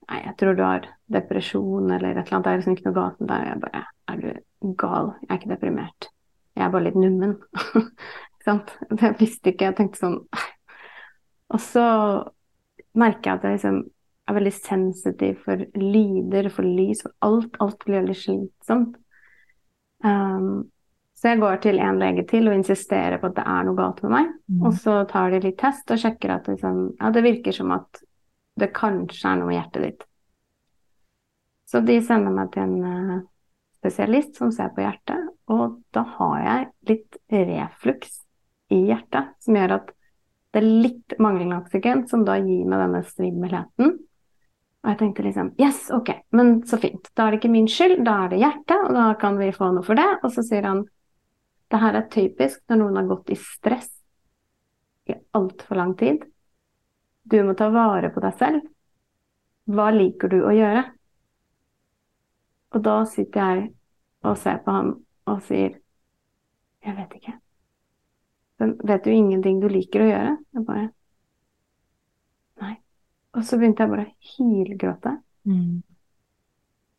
[0.04, 2.44] Nei, jeg tror du har depresjon eller et eller annet.
[2.44, 3.44] Det er liksom ikke noe galt med deg.
[3.44, 5.06] Og jeg bare Er du gal?
[5.22, 6.08] Jeg er ikke deprimert.
[6.58, 7.36] Jeg er bare litt nummen.
[8.34, 8.74] ikke sant?
[8.92, 9.70] Jeg visste ikke.
[9.70, 10.18] Jeg tenkte sånn
[11.56, 11.86] Og så
[13.00, 13.80] merker jeg at jeg liksom
[14.30, 17.58] er veldig sensitiv for lyder, for lys, for alt.
[17.64, 18.96] Alt blir veldig slitsomt.
[20.04, 20.70] Um,
[21.18, 24.02] så jeg går til en lege til og insisterer på at det er noe galt
[24.04, 24.32] med meg.
[24.52, 24.64] Mm.
[24.68, 28.02] Og så tar de litt test og sjekker at liksom, ja, det virker som at
[28.60, 30.04] det kanskje er noe med hjertet ditt.
[31.72, 33.22] Så de sender meg til en uh,
[33.80, 38.22] spesialist som ser på hjertet, og da har jeg litt refluks
[38.72, 39.92] i hjertet, som gjør at
[40.54, 43.96] det er litt manglende oksygen, som da gir meg denne svimmelheten.
[44.84, 47.08] Og jeg tenkte liksom Yes, ok, men så fint.
[47.16, 49.72] Da er det ikke min skyld, da er det hjertet, og da kan vi få
[49.72, 50.10] noe for det.
[50.22, 50.84] Og så sier han
[51.72, 53.90] det her er typisk når noen har gått i stress
[55.10, 56.26] i altfor lang tid.
[57.24, 58.68] Du må ta vare på deg selv.
[59.72, 60.84] Hva liker du å gjøre?
[62.76, 63.64] Og da sitter jeg
[64.28, 64.92] og ser på ham
[65.30, 65.80] og sier
[66.84, 67.38] Jeg vet ikke.
[68.60, 70.34] Men vet du ingenting du liker å gjøre?
[70.54, 70.90] Jeg bare.
[73.34, 75.16] Og så begynte jeg bare å hylgråte.
[75.50, 75.82] Mm.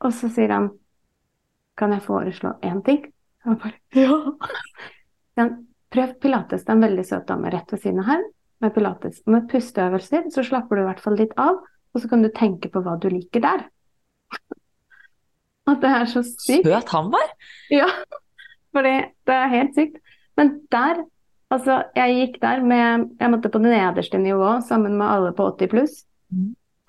[0.05, 0.73] Og så sier han
[1.79, 3.07] Kan jeg foreslå én ting?
[3.45, 5.49] Jeg bare Ja.
[5.95, 6.65] Prøv pilates.
[6.65, 8.23] Det er en veldig søt dame rett ved siden av her
[8.63, 9.21] med pilates.
[9.31, 11.61] Med pusteøvelser så slapper du i hvert fall litt av,
[11.95, 13.63] og så kan du tenke på hva du liker der.
[15.71, 16.67] At det er så sykt.
[16.67, 17.31] Søt han var!
[17.73, 17.87] Ja,
[18.75, 20.01] for det er helt sykt.
[20.39, 21.05] Men der,
[21.55, 25.47] altså Jeg gikk der med Jeg måtte på det nederste nivået sammen med alle på
[25.55, 25.95] 80 pluss.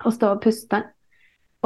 [0.04, 0.82] Og stå og puste.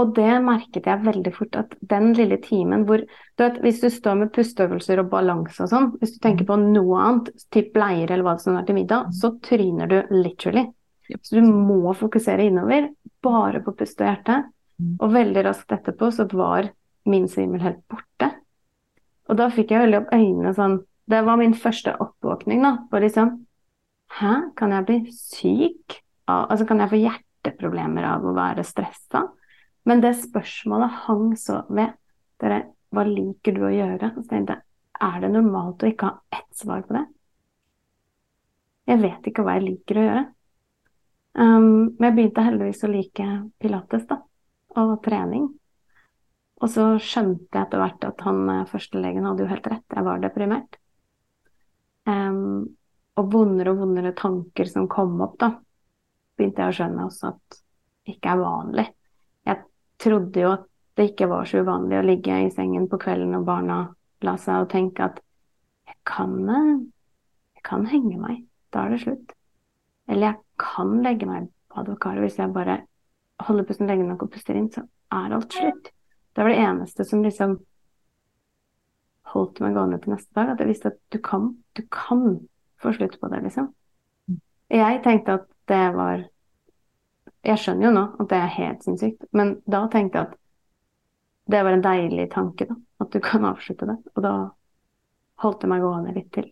[0.00, 3.88] Og det merket jeg veldig fort, at den lille timen hvor du vet, Hvis du
[3.90, 8.10] står med pusteøvelser og balanse og sånn, hvis du tenker på noe annet, typ bleier
[8.10, 10.66] eller hva som er til middag, så tryner du literally.
[11.22, 12.90] Så du må fokusere innover,
[13.22, 14.36] bare på pust og hjerte.
[14.80, 14.92] Mm.
[15.00, 16.70] Og veldig raskt etterpå så var
[17.10, 18.30] min svimmel helt borte.
[19.28, 20.80] Og da fikk jeg veldig opp øynene sånn
[21.10, 22.76] Det var min første oppvåkning, da.
[22.90, 23.34] På liksom
[24.20, 26.98] Hæ, kan jeg bli syk Altså, kan jeg få
[27.40, 29.24] hjerteproblemer av å være stressa?
[29.88, 31.96] Men det spørsmålet hang så ved
[32.40, 34.12] dere, hva liker du å gjøre?
[34.16, 34.66] Så tenkte jeg,
[35.00, 37.06] er det normalt å ikke ha ett svar på det?
[38.90, 40.26] Jeg vet ikke hva jeg liker å gjøre.
[41.38, 43.28] Um, men jeg begynte heldigvis å like
[43.62, 44.18] pilates da,
[44.82, 45.46] og trening.
[46.60, 50.04] Og så skjønte jeg etter hvert at han eh, førstelegen hadde jo helt rett, jeg
[50.04, 50.76] var deprimert.
[52.04, 52.66] Um,
[53.20, 55.54] og vondere og vondere tanker som kom opp, da,
[56.40, 57.60] begynte jeg å skjønne også at
[58.10, 58.86] ikke er vanlig
[59.46, 59.58] Jeg
[60.00, 60.66] trodde jo at
[60.98, 63.76] det ikke var så uvanlig å ligge i sengen på kvelden når barna
[64.26, 65.20] la seg, og tenke at
[65.88, 66.34] jeg kan,
[67.56, 68.42] jeg kan henge meg,
[68.74, 69.32] da er det slutt.
[70.10, 72.82] Eller jeg kan legge meg i badekaret hvis jeg bare
[73.46, 75.90] holder pusten lenge nok og puster inn, så er alt slutt.
[76.34, 77.56] Det var det eneste som liksom
[79.30, 82.40] holdt meg gående til neste dag, at jeg visste at du kan, du kan
[82.82, 83.70] få slutt på det, liksom.
[84.28, 84.40] Mm.
[84.74, 86.26] Jeg tenkte at det var
[87.40, 90.38] jeg skjønner jo nå at det er helt sinnssykt, men da tenkte jeg at
[91.50, 92.76] det var en deilig tanke, da.
[93.00, 93.96] At du kan avslutte det.
[94.14, 94.32] Og da
[95.42, 96.50] holdt det meg gående litt til.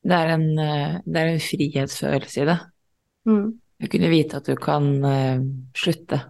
[0.00, 2.56] Det er en, eh, det er en frihetsfølelse i det.
[3.28, 3.48] Mm.
[3.80, 5.42] Å kunne vite at du kan uh,
[5.76, 6.20] slutte.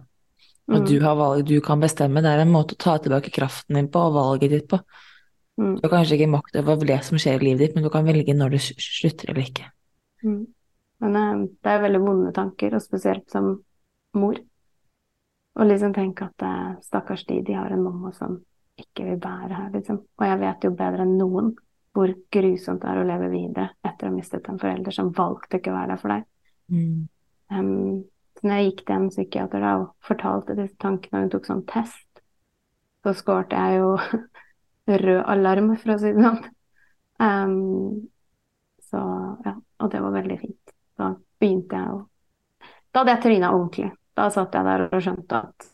[0.71, 0.87] Og mm.
[0.89, 2.23] du har valg, du kan bestemme.
[2.23, 4.81] Det er en måte å ta tilbake kraften din på og valget ditt på.
[5.61, 5.75] Mm.
[5.77, 8.07] Du har kanskje ikke makt over det som skjer i livet ditt, men du kan
[8.07, 9.69] velge når du slutter eller ikke.
[10.25, 10.45] Mm.
[11.01, 13.53] Men eh, det er veldig vonde tanker, og spesielt som
[14.17, 14.39] mor.
[15.59, 18.39] Og liksom tenke at eh, stakkars de, de har en mamma som
[18.81, 19.99] ikke vil bære her, liksom.
[20.19, 21.51] Og jeg vet jo bedre enn noen
[21.91, 25.59] hvor grusomt det er å leve videre etter å ha mistet en forelder som valgte
[25.59, 26.27] ikke å være der for deg.
[26.71, 27.01] Mm.
[27.51, 27.97] Um,
[28.37, 31.49] så når jeg gikk til en psykiater da, og fortalte disse tankene, og hun tok
[31.49, 32.23] sånn test,
[33.03, 33.91] så skårte jeg jo
[35.03, 36.41] rød alarm, for å si det sånn.
[37.21, 38.07] Um,
[38.87, 39.01] så
[39.45, 40.60] ja, og det var veldig fint.
[41.01, 41.11] Da
[41.41, 41.99] begynte jeg å
[42.91, 43.91] Da hadde jeg tryna ordentlig.
[44.19, 45.67] Da satt jeg der og skjønte at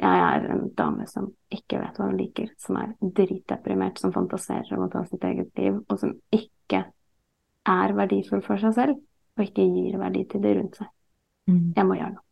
[0.00, 4.72] jeg er en dame som ikke vet hva hun liker, som er dritdeprimert, som fantaserer
[4.76, 6.86] om å ta sitt eget liv, og som ikke
[7.68, 9.00] er verdifull for seg selv,
[9.36, 10.88] og ikke gir verdi til de rundt seg.
[11.50, 11.66] Mm.
[11.76, 12.26] Jeg må gjøre noe.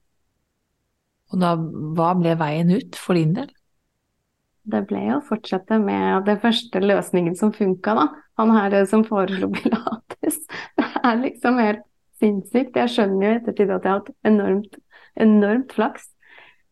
[1.29, 1.53] Og da,
[1.99, 3.51] hva ble veien ut for din del?
[4.69, 8.07] Det ble å fortsette med den første løsningen som funka, da.
[8.41, 10.08] Han her som foreslo pilates.
[11.09, 11.85] Er liksom helt
[12.21, 12.77] sinnssykt.
[12.77, 14.79] Jeg skjønner jo i ettertid at jeg har hatt enormt,
[15.19, 16.09] enormt flaks.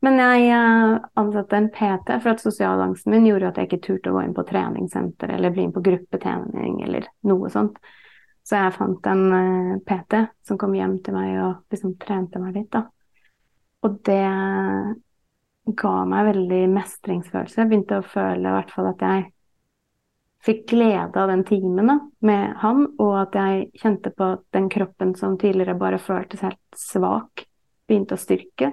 [0.05, 4.12] Men jeg uh, ansatte en PT for at sosialangsten min gjorde at jeg ikke turte
[4.12, 7.79] å gå inn på treningssenter eller bli med på gruppetrening eller noe sånt.
[8.46, 12.61] Så jeg fant en uh, PT som kom hjem til meg og liksom trente meg
[12.61, 12.85] litt, da.
[13.87, 14.22] Og det
[15.81, 17.59] ga meg veldig mestringsfølelse.
[17.61, 19.25] Jeg begynte å føle i hvert fall at jeg
[20.47, 21.91] fikk glede av den timen
[22.25, 26.79] med han, og at jeg kjente på at den kroppen som tidligere bare føltes helt
[26.79, 27.47] svak,
[27.87, 28.73] begynte å styrke.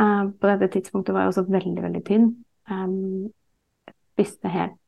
[0.00, 2.30] Uh, på dette tidspunktet var jeg også veldig, veldig tynn.
[2.70, 3.30] Um,
[4.14, 4.78] spiste helt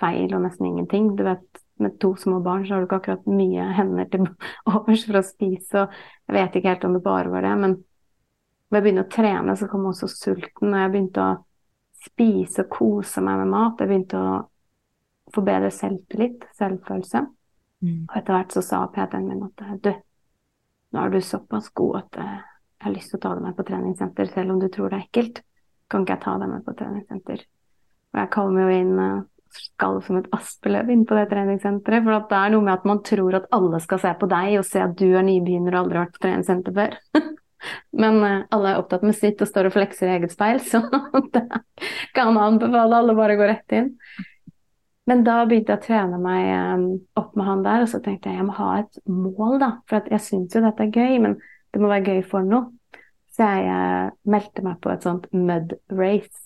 [0.00, 1.12] feil og nesten ingenting.
[1.18, 1.44] Du vet,
[1.82, 4.28] med to små barn så har du ikke akkurat mye hender til
[4.72, 7.76] overs for å spise, og jeg vet ikke helt om det bare var det, men
[8.72, 11.36] ved å begynne å trene så kom også sulten, og jeg begynte å
[12.04, 13.80] spise og kose meg med mat.
[13.80, 14.34] Jeg begynte å
[15.34, 17.24] få bedre selvtillit, selvfølelse.
[17.84, 18.00] Mm.
[18.08, 19.90] Og etter hvert så sa PT-en min at du,
[20.94, 22.38] nå er du såpass god at eh,
[22.78, 24.98] jeg har lyst til å ta deg med på treningssenter, selv om du tror det
[24.98, 25.44] er ekkelt.
[25.92, 27.44] Kan ikke jeg ta deg med på treningssenter?
[28.14, 28.98] Og jeg kom jo inn
[29.54, 32.04] skal som et aspeløv inn på det treningssenteret.
[32.04, 34.68] For det er noe med at man tror at alle skal se på deg og
[34.68, 36.98] se at du er nybegynner og aldri har vært på treningssenter før.
[38.02, 40.82] Men uh, alle er opptatt med sitt og står og flekser i eget speil, så
[41.32, 41.44] det
[42.16, 43.94] kan anbefale alle bare å gå rett inn.
[45.10, 46.84] Men da begynte jeg å trene meg um,
[47.20, 49.70] opp med han der, og så tenkte jeg jeg må ha et mål, da.
[49.90, 51.36] For jeg syns jo dette er gøy, men
[51.74, 52.70] det må være gøy for noe.
[53.34, 56.44] Så jeg uh, meldte meg på et sånt mud race.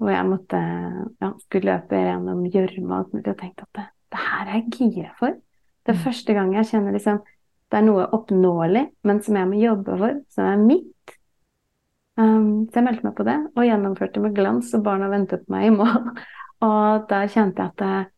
[0.00, 4.56] Hvor jeg måtte ja, skulle løpe gjennom gjørma og tenkte at det, det, her er
[4.56, 5.36] jeg gira for.
[5.84, 6.04] Det er mm.
[6.06, 7.20] første gang jeg kjenner liksom
[7.70, 11.12] det er noe oppnåelig, men som jeg må jobbe for, som er mitt.
[12.18, 15.54] Um, så jeg meldte meg på det, og gjennomførte med glans, og barna ventet på
[15.54, 16.10] meg i mål.
[16.66, 18.10] Og da kjente jeg at eh,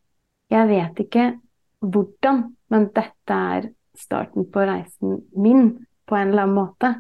[0.53, 1.29] jeg vet ikke
[1.83, 5.73] hvordan, men dette er starten på reisen min
[6.09, 6.93] på en eller annen måte.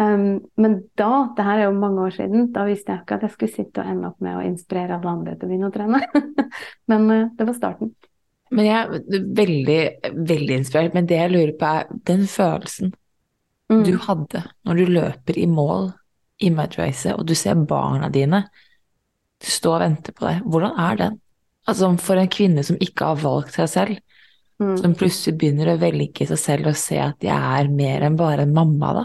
[0.00, 3.26] Um, men da, det her er jo mange år siden, da visste jeg ikke at
[3.26, 5.74] jeg skulle sitte og ende opp med å inspirere alle andre til å begynne å
[5.74, 6.00] trene.
[6.90, 7.94] men uh, det var starten.
[8.54, 9.80] Men jeg er veldig,
[10.30, 10.96] veldig inspirert.
[10.96, 12.92] Men det jeg lurer på, er den følelsen
[13.70, 13.84] mm.
[13.86, 15.92] du hadde når du løper i mål
[16.42, 18.44] i mudracet, og du ser barna dine
[19.48, 20.42] stå og vente på deg.
[20.48, 21.20] Hvordan er den?
[21.68, 24.00] Altså for en kvinne som ikke har valgt seg selv,
[24.60, 24.76] mm.
[24.82, 28.44] som plutselig begynner å velge seg selv og se at jeg er mer enn bare
[28.44, 29.04] en mamma, da?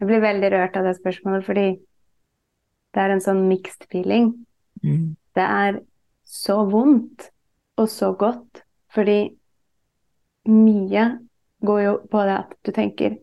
[0.00, 1.66] Jeg blir veldig rørt av det spørsmålet, fordi
[2.94, 4.32] det er en sånn mixed feeling.
[4.84, 5.14] Mm.
[5.34, 5.80] Det er
[6.28, 7.28] så vondt
[7.80, 8.62] og så godt,
[8.94, 9.34] fordi
[10.50, 11.06] mye
[11.64, 13.16] går jo på det at du tenker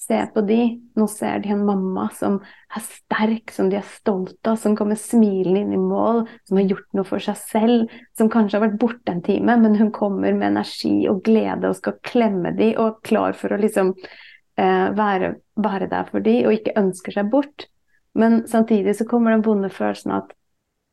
[0.00, 0.56] Se på de,
[0.96, 2.38] nå ser de en mamma som
[2.72, 6.72] er sterk, som de er stolte av, som kommer smilende inn i mål, som har
[6.72, 10.32] gjort noe for seg selv, som kanskje har vært borte en time, men hun kommer
[10.32, 14.88] med energi og glede og skal klemme de og er klar for å liksom eh,
[14.96, 17.68] være, være, der for de og ikke ønsker seg bort.
[18.16, 20.32] Men samtidig så kommer den vonde følelsen at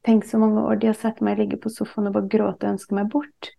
[0.05, 2.75] tenk så mange år de har sett meg ligge på sofaen og bare gråte og
[2.75, 3.53] ønske meg bort.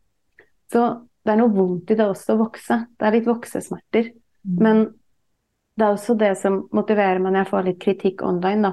[0.69, 0.87] Så
[1.25, 2.83] det er noe vondt i det også å vokse.
[3.01, 4.13] Det er litt voksesmerter.
[4.45, 4.61] Mm.
[4.61, 4.89] Men
[5.79, 8.71] det er også det som motiverer meg når jeg får litt kritikk online,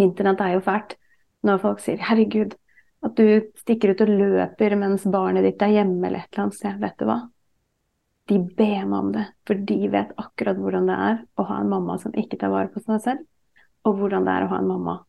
[0.00, 0.94] Internett er jo fælt.
[1.42, 2.54] Når folk sier 'herregud,
[3.02, 6.58] at du stikker ut og løper mens barnet ditt er hjemme', eller et eller annet
[6.58, 6.78] sted.
[6.80, 7.18] Vet du hva?
[8.28, 11.72] De ber meg om det, for de vet akkurat hvordan det er å ha en
[11.72, 13.24] mamma som ikke tar vare på seg selv,
[13.84, 15.00] og hvordan det er å ha en mamma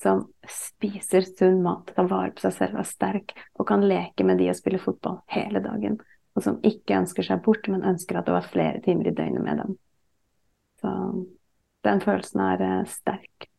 [0.00, 4.40] som spiser sunn mat, tar vare på seg selv, er sterk og kan leke med
[4.40, 5.98] de og spille fotball hele dagen.
[6.34, 9.44] Og som ikke ønsker seg bort, men ønsker at det var flere timer i døgnet
[9.44, 9.76] med dem.
[10.84, 10.92] Så
[11.84, 12.88] den følelsen er sterk.
[12.90, 13.50] sterk.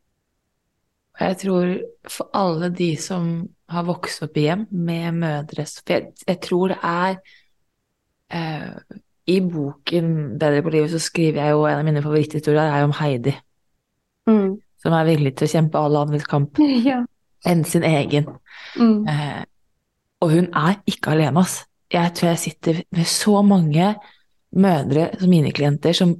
[1.19, 1.77] Jeg tror
[2.11, 6.73] for alle de som har vokst opp i hjem med mødre For jeg, jeg tror
[6.73, 7.15] det er
[8.35, 12.83] eh, I boken 'Bedre på livet' så skriver jeg jo en av mine favoritthistorier er
[12.83, 13.33] om Heidi.
[14.27, 14.59] Mm.
[14.81, 16.59] Som er villig til å kjempe alle andres kamp
[16.89, 16.99] ja.
[17.45, 18.27] enn sin egen.
[18.77, 19.07] Mm.
[19.07, 19.43] Eh,
[20.21, 21.65] og hun er ikke alene, ass.
[21.91, 23.95] Jeg tror jeg sitter med så mange
[24.51, 26.15] mødre som mine klienter som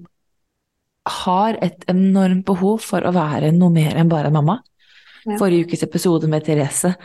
[1.05, 4.59] har et enormt behov for å være noe mer enn bare mamma.
[5.25, 5.37] Ja.
[5.39, 6.95] Forrige ukes episode med Therese,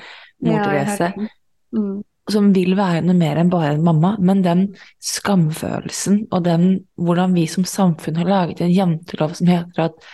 [0.45, 1.29] mor ja, Therese,
[1.77, 1.93] mm.
[2.33, 4.15] som vil være noe mer enn bare en mamma.
[4.21, 4.67] Men den
[5.05, 6.69] skamfølelsen og den
[7.01, 10.11] hvordan vi som samfunn har laget en jantelov som heter at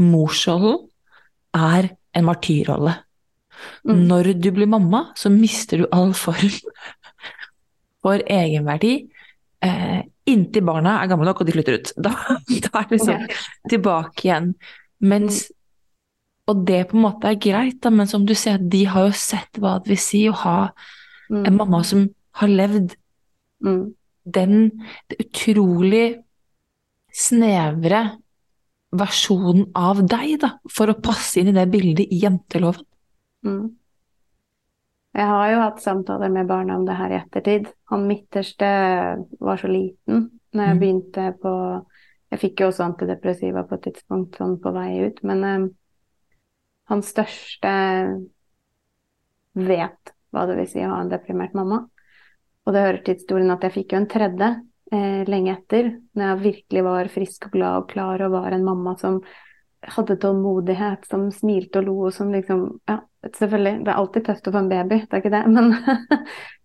[0.00, 0.86] morsrollen
[1.56, 2.94] er en martyrrolle.
[3.84, 4.04] Mm.
[4.08, 6.52] Når du blir mamma, så mister du all form
[8.04, 9.10] for egenverdi.
[9.60, 10.00] Eh,
[10.30, 11.92] inntil barna er gamle nok og de flytter ut.
[12.00, 12.12] Da,
[12.66, 13.26] da er det liksom
[13.72, 14.54] tilbake igjen.
[15.00, 15.48] Mens
[16.50, 19.14] Og det på en måte er greit, da, men som du sier, de har jo
[19.14, 20.56] sett hva det vil si å ha
[21.30, 21.44] mm.
[21.44, 22.08] en mamma som
[22.40, 22.96] har levd
[23.62, 23.84] mm.
[24.34, 24.56] den
[25.14, 26.08] utrolig
[27.14, 28.00] snevre
[28.90, 32.82] versjonen av deg, da, for å passe inn i det bildet i jenteloven.
[33.46, 33.68] Mm.
[35.10, 37.70] Jeg har jo hatt samtaler med barna om det her i ettertid.
[37.90, 38.68] Han midterste
[39.42, 40.80] var så liten når jeg mm.
[40.82, 41.54] begynte på
[42.30, 45.64] Jeg fikk jo også antidepressiva på et tidspunkt sånn på vei ut, men eh,
[46.92, 47.72] hans største
[49.58, 51.80] vet hva det vil si å ha en deprimert mamma.
[52.62, 54.50] Og det hører til historien at jeg fikk jo en tredje
[54.94, 58.66] eh, lenge etter, når jeg virkelig var frisk og glad og klar og var en
[58.66, 59.18] mamma som
[59.82, 64.48] hadde tålmodighet, som smilte og lo, og som liksom Ja, selvfølgelig, det er alltid tøft
[64.48, 65.74] å få en baby, det er ikke det, men,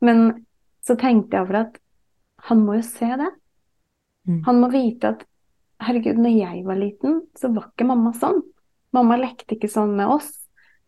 [0.06, 0.26] men
[0.86, 1.80] så tenkte jeg over at
[2.46, 3.32] han må jo se det.
[4.30, 4.42] Mm.
[4.46, 5.24] Han må vite at
[5.82, 8.44] herregud, når jeg var liten, så var ikke mamma sånn.
[8.96, 10.30] Mamma lekte ikke sånn med oss.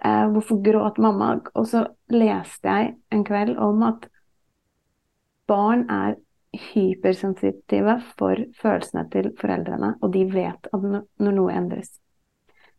[0.06, 1.32] Eh, hvorfor gråt mamma?
[1.58, 4.06] Og så leste jeg en kveld om at
[5.50, 6.18] barn er
[6.58, 11.90] hypersensitive for følelsene til foreldrene, og de vet at når noe endres.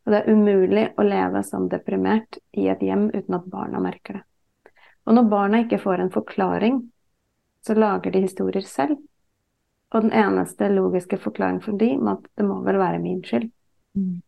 [0.09, 4.17] Og det er umulig å leve som deprimert i et hjem uten at barna merker
[4.17, 4.23] det.
[5.05, 6.79] Og når barna ikke får en forklaring,
[7.61, 8.97] så lager de historier selv.
[9.93, 13.51] Og den eneste logiske forklaringen for dem var at det må vel være min skyld.
[14.01, 14.19] Mm.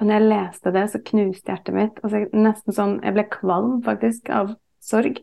[0.00, 2.02] Og når jeg leste det, så knuste hjertet mitt.
[2.02, 5.22] Altså, nesten sånn, Jeg ble kvalm faktisk av sorg.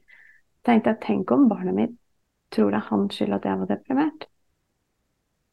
[0.64, 1.96] tenkte jeg, Tenk om barnet mitt
[2.52, 4.28] tror det er hans skyld at jeg var deprimert.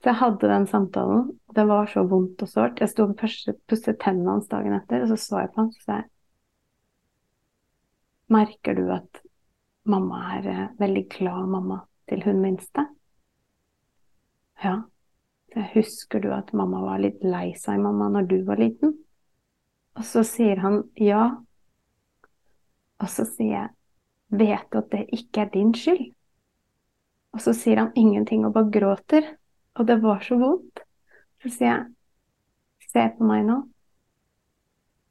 [0.04, 1.28] Så jeg hadde den samtalen.
[1.56, 2.80] Det var så vondt og sårt.
[2.82, 5.78] Jeg sto og pusset tennene hans dagen etter, og så så jeg på ham og
[5.80, 6.02] sa
[8.34, 9.22] Merker du at
[9.88, 11.78] mamma er eh, veldig glad mamma
[12.10, 12.84] til hun minste?
[14.60, 14.74] Ja.
[15.72, 18.92] Husker du at mamma var litt lei seg, mamma, når du var liten?
[19.96, 21.30] Og så sier han ja.
[23.00, 23.72] Og så sier jeg,
[24.36, 26.04] vet du at det ikke er din skyld?
[27.32, 29.32] Og så sier han ingenting og bare gråter.
[29.78, 30.82] Og det var så vondt.
[31.42, 31.86] Så sier jeg,
[32.92, 33.60] se på meg nå.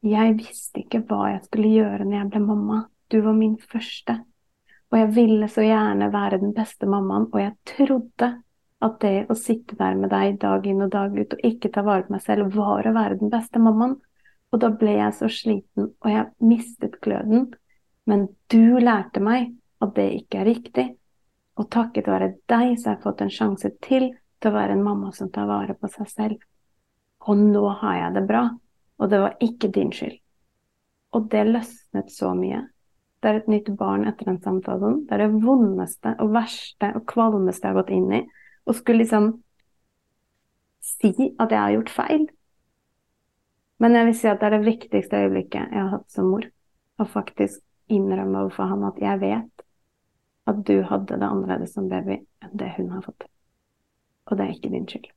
[0.03, 2.79] Jeg visste ikke hva jeg skulle gjøre når jeg ble mamma.
[3.11, 4.17] Du var min første.
[4.91, 8.29] Og jeg ville så gjerne være den beste mammaen, og jeg trodde
[8.83, 11.83] at det å sitte der med deg dag inn og dag ut og ikke ta
[11.87, 13.95] vare på meg selv, var å være den beste mammaen.
[14.53, 17.47] Og da ble jeg så sliten, og jeg mistet gløden.
[18.05, 20.85] Men du lærte meg at det ikke er riktig.
[21.57, 24.11] Og takket være deg så har jeg fått en sjanse til
[24.43, 26.43] til å være en mamma som tar vare på seg selv.
[27.23, 28.43] Og nå har jeg det bra.
[28.99, 30.19] Og det var ikke din skyld.
[31.15, 32.65] Og det løsnet så mye.
[33.23, 35.05] Det er et nytt barn etter den samtalen.
[35.07, 38.21] Det er det vondeste og verste og kvalmeste jeg har gått inn i.
[38.67, 39.29] Og skulle liksom
[40.83, 42.25] si at jeg har gjort feil.
[43.79, 46.47] Men jeg vil si at det er det viktigste øyeblikket jeg har hatt som mor.
[46.99, 49.67] Å faktisk innrømme overfor han at jeg vet
[50.51, 53.27] at du hadde det annerledes som baby enn det hun har fått.
[54.25, 55.09] Og det er ikke din skyld.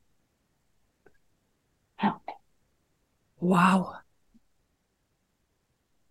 [2.03, 2.11] Ja.
[3.41, 3.85] Wow.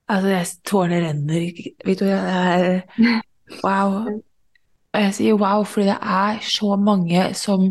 [0.09, 1.51] Altså, jeg tårene renner.
[1.87, 2.81] Du, jeg er
[3.65, 4.23] Wow.
[4.97, 7.69] Og jeg sier wow fordi det er så mange som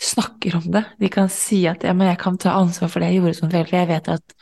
[0.00, 0.84] snakker om det.
[1.00, 3.50] De kan si at ja, men jeg kan ta ansvar for det jeg gjorde som
[3.52, 3.78] forelder.
[3.78, 4.34] Jeg vet at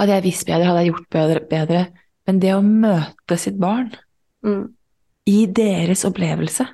[0.00, 1.40] hadde jeg visst bedre, hadde jeg gjort bedre.
[1.50, 1.86] bedre.
[2.26, 3.88] Men det å møte sitt barn
[4.46, 4.66] mm.
[5.30, 6.66] i deres opplevelse,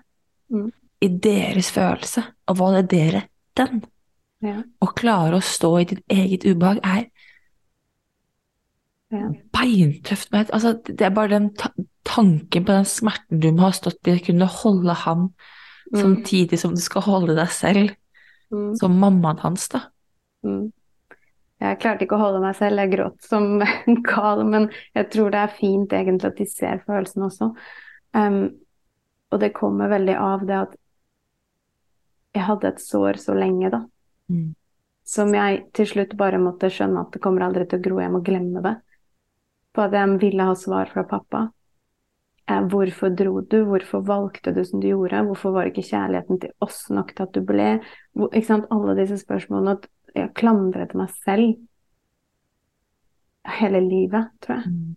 [0.53, 0.66] mm.
[1.07, 3.27] I deres følelse, og hva det dere
[3.57, 3.85] den,
[4.45, 4.61] ja.
[4.85, 7.07] Å klare å stå i ditt eget ubehag, er
[9.15, 9.31] ja.
[9.57, 10.35] beintøft.
[10.45, 11.73] Altså, det er bare den ta
[12.07, 15.97] tanken på den smerten du må ha stått i, å kunne holde ham mm.
[15.99, 17.95] samtidig som du skal holde deg selv
[18.55, 18.77] mm.
[18.79, 19.89] som mammaen hans, da.
[20.47, 20.69] Mm.
[21.65, 25.35] Jeg klarte ikke å holde meg selv, jeg gråt som en gal, men jeg tror
[25.35, 27.51] det er fint egentlig at de ser følelsene også.
[28.17, 28.43] Um,
[29.33, 30.77] og det kommer veldig av det at
[32.37, 33.82] jeg hadde et sår så lenge, da.
[34.32, 34.55] Mm.
[35.07, 38.12] Som jeg til slutt bare måtte skjønne at det kommer aldri til å gro, jeg
[38.12, 38.74] må glemme det.
[39.76, 41.47] På at jeg ville ha svar fra pappa.
[42.51, 43.61] Eh, hvorfor dro du?
[43.68, 45.22] Hvorfor valgte du som du gjorde?
[45.28, 47.70] Hvorfor var ikke kjærligheten til oss nok til at du ble?
[48.14, 48.68] Hvor, ikke sant?
[48.74, 49.78] Alle disse spørsmålene.
[49.78, 51.57] At jeg klandret meg selv
[53.61, 54.72] hele livet, tror jeg.
[54.74, 54.95] Mm.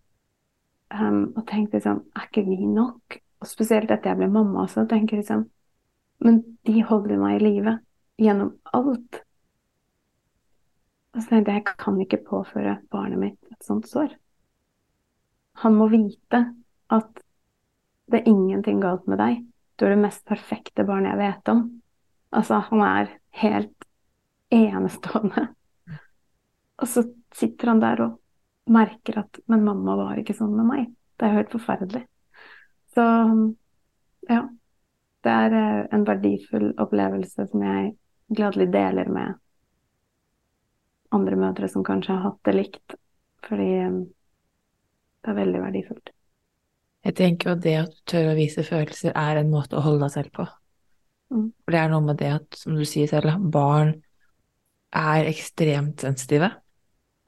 [0.89, 3.19] Um, og tenkte liksom Er ikke vi nok?
[3.39, 5.45] Og spesielt etter jeg ble mamma også, tenker liksom
[6.25, 7.75] Men de holder meg i live
[8.19, 9.21] gjennom alt.
[11.15, 14.11] Og så tenkte jeg jeg kan ikke påføre barnet mitt et sånt sår.
[15.63, 16.43] Han må vite
[16.93, 17.23] at
[18.09, 19.43] det er ingenting galt med deg.
[19.77, 21.63] Du er det mest perfekte barnet jeg vet om.
[22.35, 23.11] Altså, han er
[23.41, 23.87] helt
[24.53, 25.47] enestående.
[26.79, 27.03] Og så
[27.35, 28.17] sitter han der og
[28.69, 30.87] merker at Men mamma var ikke sånn med meg.
[31.17, 32.03] Det er jo helt forferdelig.
[32.95, 33.05] Så
[34.29, 34.43] ja.
[35.25, 37.91] Det er eh, en verdifull opplevelse som jeg
[38.29, 39.35] gladelig deler med
[41.15, 42.95] andre mødre som kanskje har hatt det likt.
[43.47, 43.99] Fordi eh,
[45.19, 46.13] det er veldig verdifullt.
[47.05, 50.03] Jeg tenker jo det at du tør å vise følelser, er en måte å holde
[50.03, 50.45] deg selv på.
[51.31, 51.47] Mm.
[51.63, 53.93] For det er noe med det at, som du sier selv, barn
[54.95, 56.51] er ekstremt sensitive.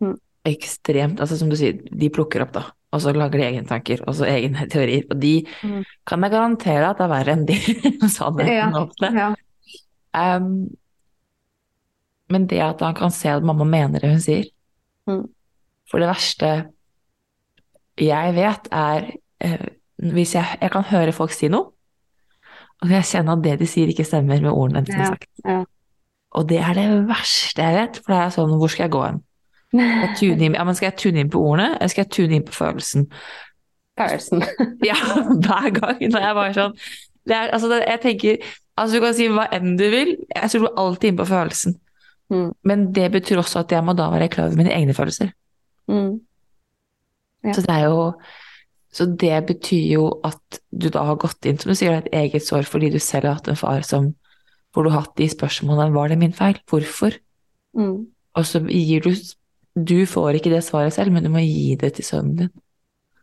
[0.03, 0.17] Mm.
[0.49, 2.65] Ekstremt Altså som du sier, de plukker opp, da.
[2.91, 5.05] Og så lager de egne tanker, og så egne teorier.
[5.11, 5.83] Og de Mm.
[6.07, 7.57] kan jeg garantere at det er verre enn de
[8.17, 9.11] sannheten Ja, ofte.
[9.15, 9.29] Ja.
[10.37, 10.67] Um,
[12.31, 14.45] men det at han kan se at mamma mener det hun sier
[15.09, 15.23] Mm.
[15.89, 16.49] For det verste
[17.97, 19.07] jeg vet, er
[19.45, 19.65] uh,
[20.13, 21.71] hvis jeg, jeg kan høre folk si noe,
[22.81, 25.67] og jeg kjenner at det de sier, ikke stemmer med ordene de har Ja, sagt.
[26.31, 29.01] Og det er det verste jeg vet, for det er sånn Hvor skal jeg gå
[29.05, 29.19] hen?
[29.71, 33.07] Inn, ja, skal jeg tune inn på ordene, eller skal jeg tune inn på følelsen?
[33.99, 34.43] Følelsen.
[34.89, 36.01] Ja, hver gang.
[36.01, 36.75] Når jeg bare sånn
[37.29, 38.37] det er, altså, Jeg tenker
[38.79, 41.75] Altså, du kan si hva enn du vil, jeg tror alltid inn på følelsen.
[42.31, 42.47] Mm.
[42.65, 45.33] Men det betyr også at jeg må da være klar over mine egne følelser.
[45.91, 46.21] Mm.
[47.45, 47.53] Ja.
[47.53, 48.13] Så det er jo
[48.91, 52.43] Så det betyr jo at du da har gått inn, som du sier, et eget
[52.43, 54.13] sår fordi du selv har hatt en far som
[54.73, 56.59] Hvor du har hatt de spørsmålene Var det min feil?
[56.67, 57.15] Hvorfor?
[57.77, 58.07] Mm.
[58.35, 59.13] Og så gir du
[59.73, 62.49] Du får ikke det svaret selv, men du må gi det til sønnen din.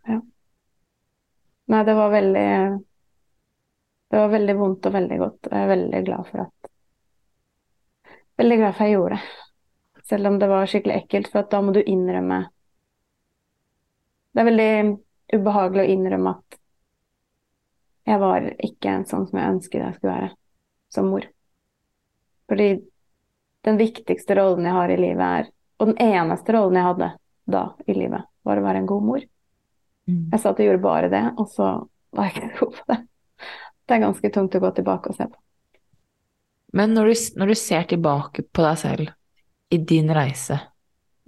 [0.08, 0.20] Ja.
[1.68, 2.50] Nei, det var veldig
[4.08, 5.50] Det var veldig vondt og veldig godt.
[5.52, 6.70] Jeg er veldig glad for at
[8.38, 10.04] Veldig glad for at jeg gjorde det.
[10.08, 12.38] Selv om det var skikkelig ekkelt, for da må du innrømme
[14.32, 14.70] Det er veldig
[15.34, 16.58] ubehagelig å innrømme at
[18.08, 20.28] jeg var ikke sånn som jeg ønsket jeg skulle være
[20.94, 21.26] som mor.
[22.48, 22.68] Fordi
[23.68, 27.10] den viktigste rollen jeg har i livet, er Og den eneste rollen jeg hadde
[27.48, 29.26] da i livet, var å være en god mor.
[30.08, 31.68] Jeg sa at jeg gjorde bare det, og så
[32.16, 32.98] var jeg ikke god på det.
[33.88, 35.38] Det er ganske tungt å gå tilbake og se på.
[36.76, 39.14] Men når du, når du ser tilbake på deg selv
[39.72, 40.58] i din reise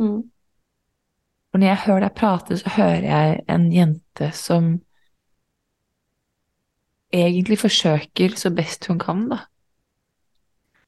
[0.00, 0.22] Mm.
[1.50, 4.70] For når jeg hører deg prate, så hører jeg en jente som
[7.12, 9.42] egentlig forsøker så best hun kan, da.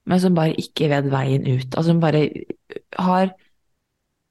[0.08, 1.66] Men som bare ikke vet veien ut.
[1.74, 2.24] Altså som bare
[2.98, 3.34] har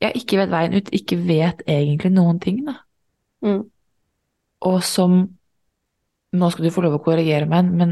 [0.01, 2.79] Ja, ikke vet veien ut, ikke vet egentlig noen ting, da.
[3.45, 3.61] Mm.
[4.69, 5.21] Og som
[6.31, 7.89] Nå skal du få lov å korrigere meg, men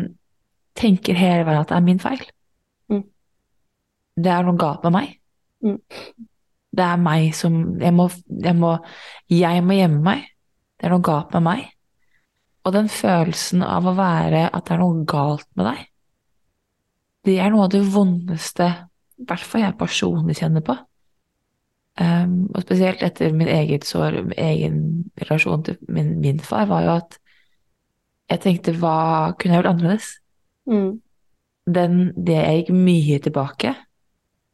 [0.80, 2.22] tenker hele veien at det er min feil.
[2.88, 3.02] Mm.
[4.16, 5.10] Det er noe galt med meg.
[5.60, 5.76] Mm.
[6.80, 8.72] Det er meg som jeg må, jeg må
[9.28, 10.24] Jeg må gjemme meg.
[10.80, 11.68] Det er noe galt med meg.
[12.64, 15.84] Og den følelsen av å være at det er noe galt med deg,
[17.28, 18.68] det er noe av det vondeste,
[19.20, 20.76] i hvert fall jeg personlig kjenner på.
[22.00, 24.78] Um, og spesielt etter min eget sår, egen
[25.20, 27.18] relasjon til min, min far, var jo at
[28.30, 30.08] jeg tenkte hva kunne jeg gjort annerledes?
[30.70, 31.02] Mm.
[31.76, 33.74] Den, det jeg gikk mye tilbake,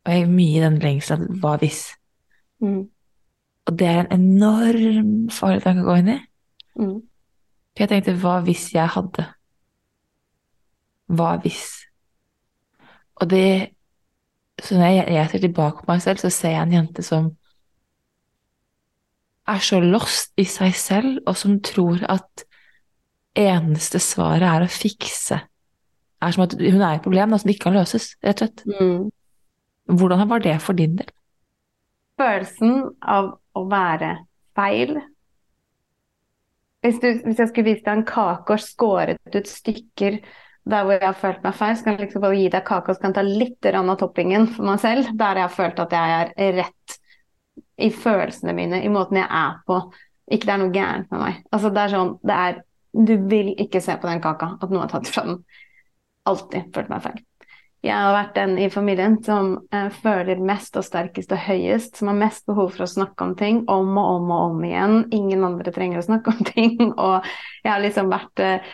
[0.05, 1.83] og jeg gikk mye i den lengselen hva hvis?
[2.63, 2.81] Mm.
[3.65, 6.19] Og det er en enorm farlig tanke å gå inn i.
[6.81, 6.97] Mm.
[7.75, 9.27] For jeg tenkte, hva hvis jeg hadde?
[11.13, 11.65] Hva hvis?
[13.21, 13.47] Og det
[14.63, 17.31] Så når jeg, jeg ser tilbake på meg selv, så ser jeg en jente som
[19.45, 22.45] er så lost i seg selv, og som tror at
[23.37, 25.41] eneste svaret er å fikse.
[26.23, 28.63] Er som at hun er et problem da, som ikke kan løses, rett og slett.
[28.71, 29.11] Mm.
[29.99, 31.11] Hvordan var det for din del?
[32.17, 34.15] Følelsen av å være
[34.55, 34.95] feil
[36.85, 40.19] hvis, du, hvis jeg skulle vist deg en kake og skåret ut stykker
[40.65, 42.89] der hvor jeg har følt meg feil, så kan jeg liksom bare gi deg kake
[42.89, 45.11] og så kan jeg ta litt av toppingen for meg selv.
[45.19, 46.15] Der jeg har følt at jeg
[46.47, 46.95] er rett
[47.85, 49.81] i følelsene mine, i måten jeg er på.
[50.31, 51.43] Ikke det er noe gærent med meg.
[51.53, 52.63] Altså det er sånn, det er
[52.95, 55.41] Du vil ikke se på den kaka at noe er tatt fra den.
[56.25, 57.17] Alltid følt meg feil.
[57.85, 62.09] Jeg har vært den i familien som eh, føler mest og sterkest og høyest, som
[62.09, 64.95] har mest behov for å snakke om ting om og om og om igjen.
[65.13, 66.79] Ingen andre trenger å snakke om ting.
[66.95, 67.27] Og
[67.61, 68.73] jeg har liksom vært eh,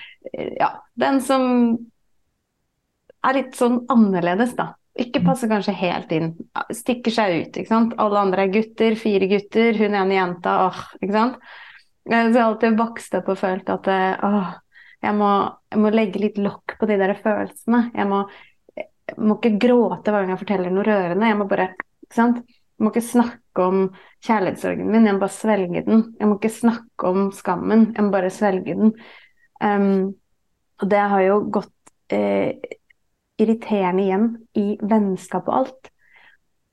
[0.61, 0.69] ja,
[1.01, 1.43] den som
[3.21, 4.71] er litt sånn annerledes, da.
[4.99, 6.31] Ikke passer kanskje helt inn.
[6.75, 7.93] Stikker seg ut, ikke sant.
[8.01, 11.37] Alle andre er gutter, fire gutter, hun ene jenta, åh, ikke sant.
[12.01, 14.55] Så jeg har alltid vokst opp og følt at eh, åh,
[15.01, 15.29] jeg må,
[15.71, 17.83] jeg må legge litt lokk på de der følelsene.
[17.95, 18.23] Jeg må,
[18.75, 21.29] jeg må ikke gråte hver gang jeg forteller noe rørende.
[21.29, 22.41] Jeg må bare ikke sant?
[22.45, 23.81] Jeg må ikke snakke om
[24.25, 26.03] kjærlighetssorgen min, jeg må bare svelge den.
[26.17, 28.95] Jeg må ikke snakke om skammen, jeg må bare svelge den.
[29.61, 30.15] Um,
[30.81, 32.57] og det har jo gått eh,
[33.41, 34.27] irriterende igjen
[34.57, 35.91] i vennskap og alt.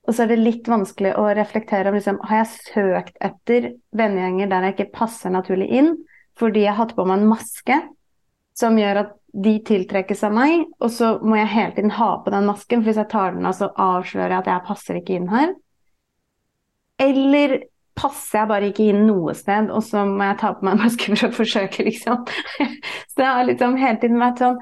[0.08, 4.48] Og så er det litt vanskelig å reflektere om liksom, har jeg søkt etter vennegjenger
[4.48, 5.92] der jeg ikke passer naturlig inn,
[6.38, 7.78] fordi jeg har hatt på meg en maske
[8.56, 12.32] som gjør at de tiltrekkes av meg, og så må jeg hele tiden ha på
[12.32, 15.18] den masken, for hvis jeg tar den av, så avslører jeg at jeg passer ikke
[15.18, 15.52] inn her.
[16.98, 17.58] Eller
[17.98, 20.82] passer jeg bare ikke inn noe sted, og så må jeg ta på meg en
[20.86, 22.26] maske for å forsøke, liksom.
[23.12, 24.60] Så jeg har liksom hele tiden vært sånn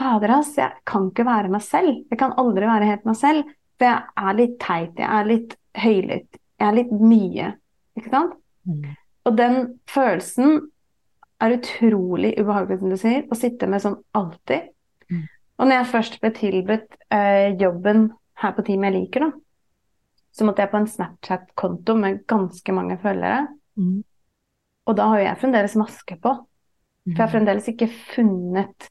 [0.00, 1.98] Fader, ass, jeg kan ikke være meg selv.
[2.10, 3.50] Jeg kan aldri være helt meg selv.
[3.78, 7.50] For jeg er litt teit, jeg er litt høylytt, jeg er litt mye.
[8.00, 8.32] Ikke sant?
[8.66, 8.88] Mm.
[9.28, 9.58] Og den
[9.90, 10.56] følelsen
[11.42, 14.72] er utrolig ubehagelig, som du sier, å sitte med sånn alltid.
[15.12, 15.22] Mm.
[15.58, 18.08] Og når jeg først ble tilbudt eh, jobben
[18.42, 19.30] her på Team jeg liker, da,
[20.32, 23.44] så måtte jeg på en Snapchat-konto med ganske mange følgere.
[23.76, 24.00] Mm.
[24.88, 26.34] Og da har jo jeg fremdeles maske på.
[27.02, 27.36] For jeg har mm.
[27.36, 28.88] fremdeles ikke funnet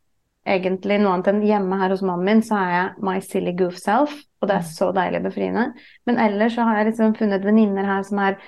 [0.48, 3.78] egentlig noe annet enn hjemme her hos mannen min, så er jeg my silly goof
[3.78, 4.72] self, og det er mm.
[4.74, 5.68] så deilig befriende.
[6.10, 8.39] Men ellers så har jeg liksom funnet venninner her som er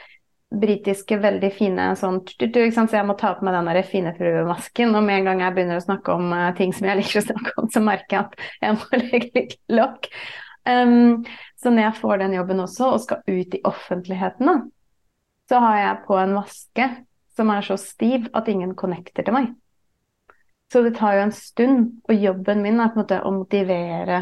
[0.54, 4.94] britiske, veldig fine sånn Så jeg må ta på meg den der fine fruemasken.
[4.94, 7.26] Og med en gang jeg begynner å snakke om uh, ting som jeg liker å
[7.26, 8.36] snakke om, så merker jeg at
[8.68, 10.10] jeg må legge litt lokk.
[10.64, 11.26] Um,
[11.60, 14.56] så når jeg får den jobben også, og skal ut i offentligheten, da,
[15.50, 16.88] så har jeg på en maske
[17.36, 19.52] som er så stiv at ingen connecter til meg.
[20.72, 24.20] Så det tar jo en stund, og jobben min er på en måte å motivere,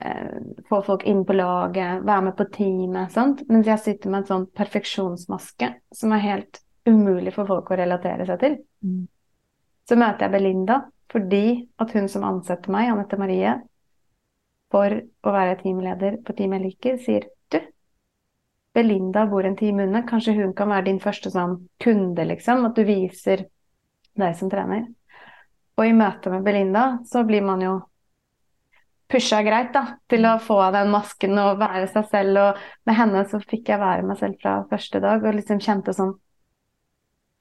[0.00, 0.36] eh,
[0.68, 3.12] få folk inn på laget, være med på teamet.
[3.12, 3.42] Sant?
[3.48, 8.26] Mens jeg sitter med en sånn perfeksjonsmaske som er helt umulig for folk å relatere
[8.26, 8.56] seg til.
[8.84, 9.04] Mm.
[9.88, 13.58] Så møter jeg Belinda fordi at hun som ansetter meg, Anette Marie,
[14.72, 17.60] for å være teamleder på Team jeg liker, sier du,
[18.72, 22.64] Belinda bor en time unna, kanskje hun kan være din første sånn kunde, liksom?
[22.64, 23.44] At du viser
[24.18, 24.86] deg som trener.
[25.76, 27.74] Og i møte med Belinda så blir man jo
[29.12, 32.40] pusha greit da, til å få av den masken og være seg selv.
[32.40, 35.96] Og med henne så fikk jeg være meg selv fra første dag og liksom kjente
[35.96, 36.16] sånn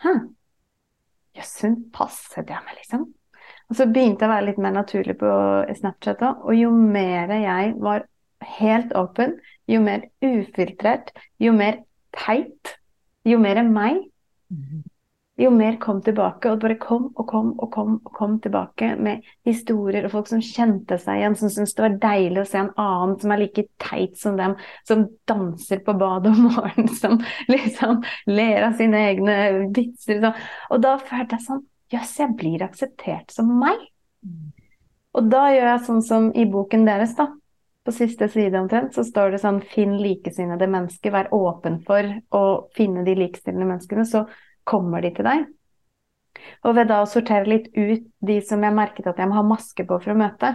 [0.02, 0.16] Hæ?
[1.38, 3.04] Jøss, hun passet jeg med, liksom.
[3.72, 5.32] Og så begynte jeg å være litt mer naturlig på
[5.78, 6.44] Snapchat òg.
[6.44, 8.04] Og jo mer jeg var
[8.58, 9.38] helt åpen,
[9.72, 11.78] jo mer ufiltrert, jo mer
[12.12, 12.74] teit,
[13.24, 14.02] jo mer meg,
[15.40, 16.52] jo mer kom tilbake.
[16.52, 20.44] Og bare kom og kom og kom og kom tilbake med historier og folk som
[20.44, 23.68] kjente seg igjen, som syntes det var deilig å se en annen som er like
[23.80, 28.04] teit som dem, som danser på badet om morgenen, som liksom
[28.36, 29.42] ler av sine egne
[29.72, 30.34] vitser.
[30.68, 33.80] Og da følte jeg sånn Jøss, jeg blir akseptert som meg.
[35.18, 37.32] Og da gjør jeg sånn som i boken deres, da
[37.84, 42.06] på siste side omtrent, så står det sånn Finn likesinnede mennesker, vær åpen for
[42.38, 42.44] å
[42.78, 44.28] finne de likestillende menneskene, så
[44.68, 45.48] kommer de til deg.
[46.66, 49.46] Og ved da å sortere litt ut de som jeg merket at jeg må ha
[49.46, 50.54] maske på for å møte,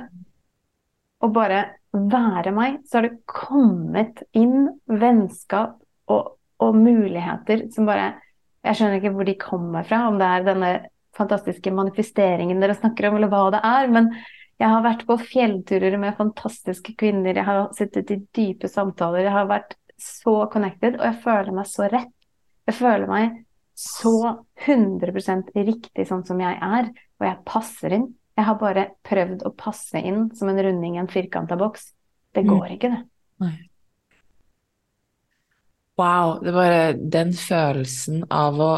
[1.25, 1.65] og bare
[1.97, 5.81] være meg, så har det kommet inn vennskap
[6.13, 8.15] og, og muligheter som bare
[8.67, 10.71] Jeg skjønner ikke hvor de kommer fra, om det er denne
[11.17, 14.11] fantastiske manifesteringen dere snakker om, eller hva det er, men
[14.57, 19.35] jeg har vært på fjellturer med fantastiske kvinner, jeg har sittet i dype samtaler, jeg
[19.35, 22.13] har vært så connected, og jeg føler meg så rett.
[22.67, 23.43] Jeg føler meg
[23.77, 24.17] så
[24.65, 26.89] 100% riktig sånn som jeg er,
[27.21, 28.09] og jeg passer inn.
[28.37, 31.91] Jeg har bare prøvd å passe inn som en runding i en firkanta boks.
[32.37, 32.51] Det mm.
[32.53, 33.03] går ikke, det.
[33.45, 33.55] Nei.
[35.97, 36.81] Wow, det er bare
[37.17, 38.73] den følelsen av å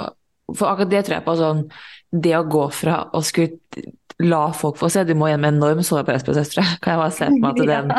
[0.56, 1.64] For akkurat det tror jeg på sånn
[2.24, 3.58] Det å gå fra å skulle
[4.18, 5.04] la folk få se.
[5.06, 6.78] Du må gjennom en enorm sårbarhetsprosess, tror jeg.
[6.82, 7.92] Kan jeg bare se på meg at den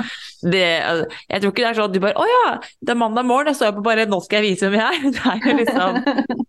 [0.51, 2.45] det, altså, Jeg tror ikke det er sånn at du bare Å ja,
[2.83, 5.11] det er mandag morgen, jeg står på bare Nå skal jeg vise hvem jeg er.
[5.15, 6.41] Det er jo liksom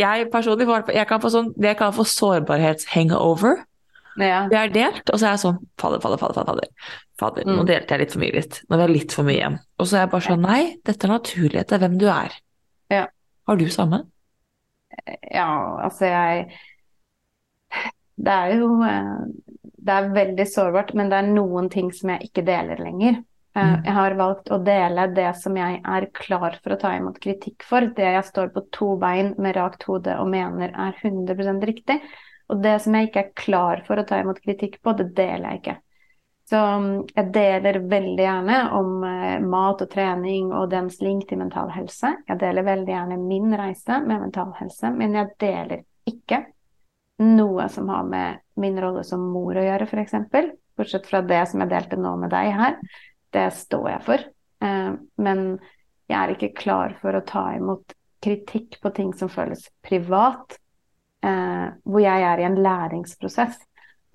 [0.00, 3.64] Jeg personlig får jeg kan få sånn det jeg kaller for sårbarhetshangover.
[4.20, 4.44] Ja.
[4.50, 6.46] Det er delt, og så er jeg sånn Fader, fader, fader.
[6.46, 7.48] fader, fader.
[7.48, 7.56] Mm.
[7.58, 8.60] Nå delte jeg litt for mye litt.
[8.68, 9.58] Nå var jeg litt for mye igjen.
[9.80, 12.36] Og så er jeg bare sånn Nei, dette er naturlighet, det er hvem du er.
[12.94, 13.04] Ja.
[13.50, 14.04] Har du samme?
[15.30, 15.50] Ja,
[15.84, 16.50] altså jeg
[18.20, 19.18] det er jo eh,
[19.80, 23.20] Det er veldig sårbart, men det er noen ting som jeg ikke deler lenger.
[23.56, 23.84] Eh, mm.
[23.86, 27.64] Jeg har valgt å dele det som jeg er klar for å ta imot kritikk
[27.66, 27.88] for.
[27.96, 32.00] Det jeg står på to bein med rakt hode og mener er 100 riktig.
[32.50, 35.54] Og det som jeg ikke er klar for å ta imot kritikk på, det deler
[35.54, 35.76] jeg ikke.
[36.50, 41.38] Så mm, jeg deler veldig gjerne om eh, mat og trening og dens link til
[41.38, 42.10] mental helse.
[42.26, 46.40] Jeg deler veldig gjerne min reise med mental helse, men jeg deler ikke
[47.22, 50.16] noe som har med min rolle som mor å gjøre, f.eks.
[50.80, 52.74] Bortsett fra det som jeg delte nå med deg her.
[53.30, 54.24] Det står jeg for.
[54.66, 54.90] Eh,
[55.22, 55.44] men
[56.10, 57.94] jeg er ikke klar for å ta imot
[58.24, 60.58] kritikk på ting som føles privat,
[61.22, 63.62] eh, hvor jeg er i en læringsprosess.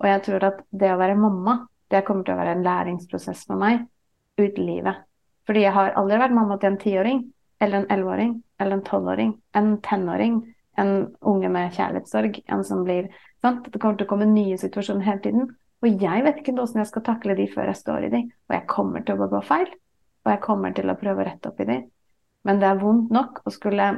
[0.02, 1.56] Og jeg tror at det å være mamma,
[1.92, 3.84] det kommer til å være en læringsprosess for meg
[4.40, 5.04] ut livet.
[5.46, 7.22] Fordi jeg har aldri vært mamma til en tiåring,
[7.62, 10.40] eller en elleveåring, eller en tolvåring, en tenåring,
[10.76, 13.08] en unge med kjærlighetssorg, en som blir
[13.44, 13.68] sant?
[13.70, 15.46] Det kommer til å komme nye situasjoner hele tiden.
[15.84, 18.22] Og jeg vet ikke hvordan jeg skal takle de før jeg står i de.
[18.48, 19.70] Og jeg kommer til å begå feil,
[20.26, 21.78] og jeg kommer til å prøve å rette opp i de.
[22.46, 23.88] Men det er vondt nok å skulle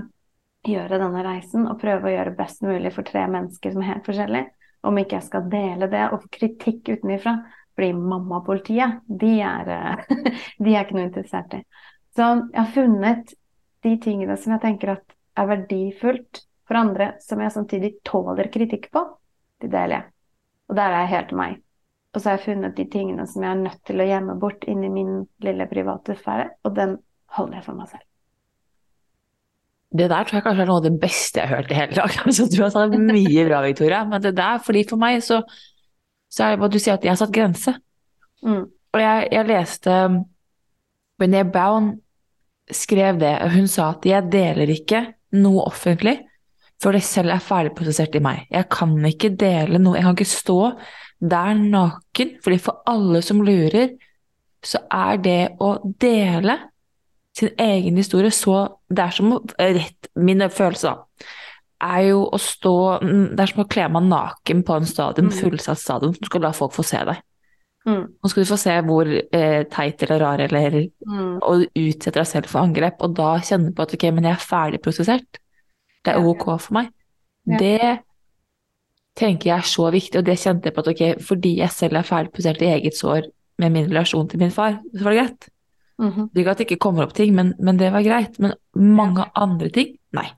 [0.69, 4.09] gjøre denne reisen og prøve å gjøre best mulig for tre mennesker som er helt
[4.09, 4.51] forskjellige.
[4.89, 7.35] Om ikke jeg skal dele det og få kritikk utenifra,
[7.79, 10.17] Fordi mammapolitiet, de er, eh,
[10.65, 11.63] de er ikke noe interessert i.
[12.19, 13.37] Så jeg har funnet
[13.87, 18.91] de tingene som jeg tenker at er verdifullt for andre, som jeg samtidig tåler kritikk
[18.91, 19.05] på.
[19.63, 20.09] De deler jeg.
[20.69, 21.61] Og der er jeg helt meg.
[22.11, 24.67] Og så har jeg funnet de tingene som jeg er nødt til å gjemme bort
[24.67, 26.99] inni min lille private sfære, og den
[27.39, 28.05] holder jeg for meg selv.
[29.89, 31.97] Det der tror jeg kanskje er noe av det beste jeg har hørt i hele
[31.97, 32.17] dag.
[32.27, 34.03] Altså, du har sagt mye bra, Victoria.
[34.09, 35.39] Men det der, fordi for meg så,
[36.29, 37.75] så er det bare du sier, at jeg har satt grense.
[38.45, 38.67] Mm.
[38.69, 39.97] Og jeg, jeg leste
[41.19, 41.93] Brené Brown
[42.71, 45.03] skrev det, og hun sa at jeg deler ikke
[45.39, 46.19] noe offentlig
[46.79, 48.45] før det selv er ferdigprosessert i meg.
[48.53, 50.59] Jeg kan ikke dele noe, jeg kan ikke stå
[51.19, 53.97] der naken, fordi for alle som lurer,
[54.63, 56.55] så er det å dele
[57.39, 61.27] sin egen historie så Det er som rett Min følelse, da,
[61.81, 65.37] er jo å stå Det er som å kle meg naken på en stadion, Mm.
[65.39, 67.23] fullsatt stadion, som skal la folk få se deg.
[67.87, 68.05] Mm.
[68.23, 71.39] Nå skal du få se hvor eh, teit eller rar eller Mm.
[71.43, 74.33] Og utsetter deg selv for angrep, og da kjenner du på at ok, men jeg
[74.33, 75.39] er ferdig prosessert.
[76.05, 76.91] Det er ok for meg.
[77.47, 77.57] Ja.
[77.59, 78.01] Det
[79.17, 81.97] tenker jeg er så viktig, og det kjente jeg på at ok, fordi jeg selv
[81.97, 83.23] er ferdig prosessert i eget sår
[83.59, 85.49] med min relasjon til min far, så var det greit.
[85.99, 88.39] Det gikk ikke at det ikke kommer opp ting, men, men det var greit.
[88.39, 90.29] Men mange andre ting, nei.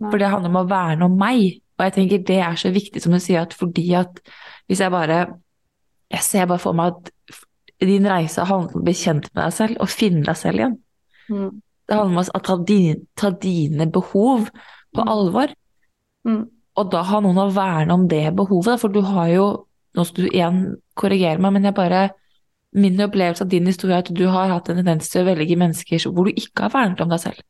[0.00, 1.60] For det handler om å verne om meg.
[1.78, 4.20] Og jeg tenker det er så viktig, som du sier, at fordi at
[4.68, 5.22] hvis jeg bare
[6.10, 7.10] Jeg ser bare for meg at
[7.86, 10.72] din reise handler om å bli kjent med deg selv og finne deg selv igjen.
[11.30, 11.60] Mm.
[11.86, 14.48] Det handler om å ta dine, ta dine behov
[14.90, 15.08] på Mm.
[15.08, 15.54] alvor.
[16.26, 16.48] Mm.
[16.76, 20.24] Og da ha noen å verne om det behovet, for du har jo Nå skal
[20.24, 22.10] du igjen korrigere meg, men jeg bare
[22.72, 25.56] Min opplevelse av din historie er at du har hatt en tendens til å velge
[25.56, 27.40] mennesker hvor du ikke har vernet om deg selv.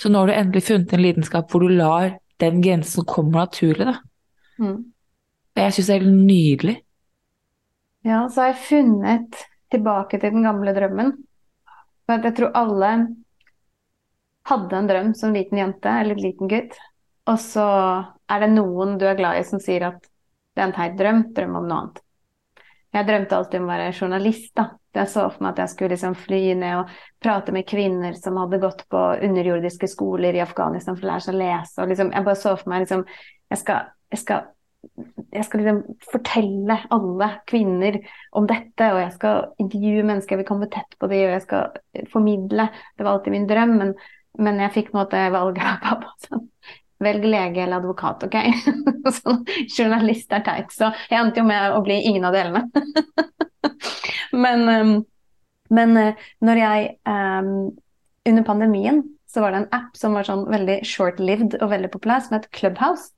[0.00, 3.84] Så nå har du endelig funnet en lidenskap hvor du lar den grensen komme naturlig,
[3.90, 3.98] da.
[4.60, 4.78] Mm.
[5.60, 6.76] Jeg syns det er helt nydelig.
[8.08, 9.42] Ja, så har jeg funnet
[9.72, 11.12] tilbake til den gamle drømmen.
[12.08, 12.92] For jeg tror alle
[14.48, 16.78] hadde en drøm som liten jente eller liten gutt,
[17.28, 17.66] og så
[18.30, 21.26] er det noen du er glad i som sier at det er en teit drøm,
[21.36, 22.00] drøm om noe annet.
[22.96, 24.70] Jeg drømte alltid om å være journalist, da.
[24.96, 28.38] Jeg så for meg at jeg skulle liksom fly ned og prate med kvinner som
[28.40, 32.10] hadde gått på underjordiske skoler i Afghanistan for å lære seg å lese, og liksom
[32.14, 33.04] Jeg bare så for meg liksom
[33.50, 34.48] Jeg skal, jeg skal
[35.30, 37.98] jeg skal liksom fortelle alle kvinner
[38.36, 41.44] om dette, og jeg skal intervjue mennesker, jeg vil komme tett på dem, og jeg
[41.44, 42.66] skal formidle.
[42.96, 43.92] Det var alltid min drøm, men,
[44.40, 46.14] men jeg fikk på en måte valget av pappa.
[46.26, 46.48] Sånn.
[47.00, 48.34] Velg lege eller advokat, OK?
[49.22, 49.38] sånn,
[49.72, 52.66] journalist er teit, så jeg endte jo med å bli ingen av delene.
[54.44, 54.92] men, um,
[55.70, 57.54] men uh, når jeg um,
[58.28, 59.00] Under pandemien
[59.30, 62.48] så var det en app som var sånn veldig short-lived og veldig populær, som het
[62.52, 63.12] Clubhouse.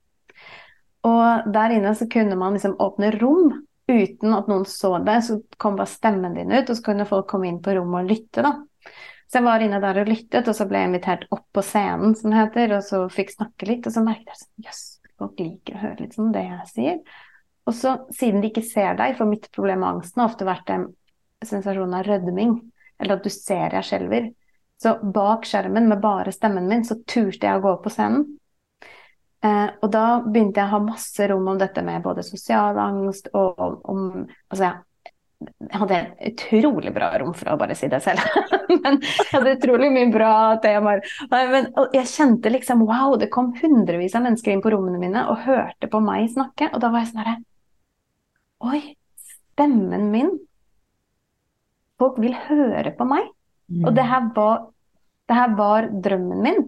[1.03, 3.49] Og der inne så kunne man liksom åpne rom
[3.89, 5.17] uten at noen så det.
[5.25, 8.13] Så kom bare stemmen din ut, og så kunne folk komme inn på rommet og
[8.13, 8.53] lytte, da.
[9.27, 12.13] Så jeg var inne der og lyttet, og så ble jeg invitert opp på scenen,
[12.15, 14.81] som det heter, og så fikk snakke litt, og så merket jeg sånn Jøss,
[15.17, 16.99] folk liker å høre litt sånn det jeg sier.
[17.69, 20.71] Og så, siden de ikke ser deg, for mitt problem med angsten har ofte vært
[20.73, 20.87] en
[21.43, 22.57] sensasjon av rødming,
[22.99, 24.31] eller at du ser jeg skjelver.
[24.83, 28.25] Så bak skjermen med bare stemmen min, så turte jeg å gå på scenen.
[29.43, 33.29] Eh, og da begynte jeg å ha masse rom om dette med både sosial angst
[33.35, 33.59] og
[33.91, 34.71] om, Altså,
[35.43, 38.23] jeg hadde et utrolig bra rom, for å bare si det selv.
[38.83, 40.33] men jeg hadde utrolig mye bra
[40.63, 41.03] temaer.
[41.31, 45.43] Men, jeg kjente liksom wow, det kom hundrevis av mennesker inn på rommene mine og
[45.47, 47.41] hørte på meg snakke, og da var jeg sånn herre
[48.63, 48.81] Oi,
[49.53, 50.31] stemmen min
[51.99, 53.27] Folk vil høre på meg.
[53.83, 54.63] Og det her var,
[55.29, 56.59] det her var drømmen min.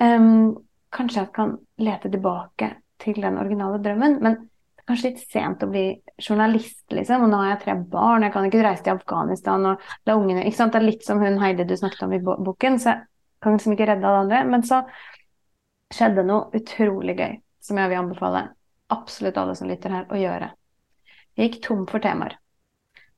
[0.00, 0.52] Um,
[0.94, 2.68] kanskje jeg kan lete tilbake
[3.00, 5.84] til den originale drømmen, men det er kanskje litt sent å bli
[6.20, 7.24] journalist, liksom.
[7.26, 10.44] Og nå har jeg tre barn, jeg kan ikke reise til Afghanistan og la ungene
[10.46, 10.76] ikke sant?
[10.76, 13.04] Det er litt som hun Heidi du snakket om i boken, så jeg
[13.44, 14.44] kan liksom ikke redde alle andre.
[14.52, 14.82] Men så
[15.90, 18.46] skjedde noe utrolig gøy som jeg vil anbefale
[18.90, 20.50] absolutt alle som lytter her, å gjøre.
[21.36, 22.36] Jeg gikk tom for temaer.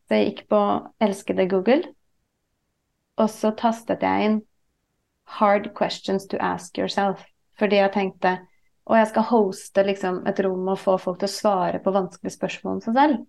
[0.06, 0.62] Så jeg gikk på
[1.00, 1.82] elskede Google,
[3.16, 4.42] og så tastet jeg inn
[5.38, 7.24] 'hard questions to ask yourself'.
[7.58, 8.38] Fordi jeg tenkte
[8.90, 12.34] og jeg skal hoste liksom, et rom og få folk til å svare på vanskelige
[12.34, 13.20] spørsmål om seg selv.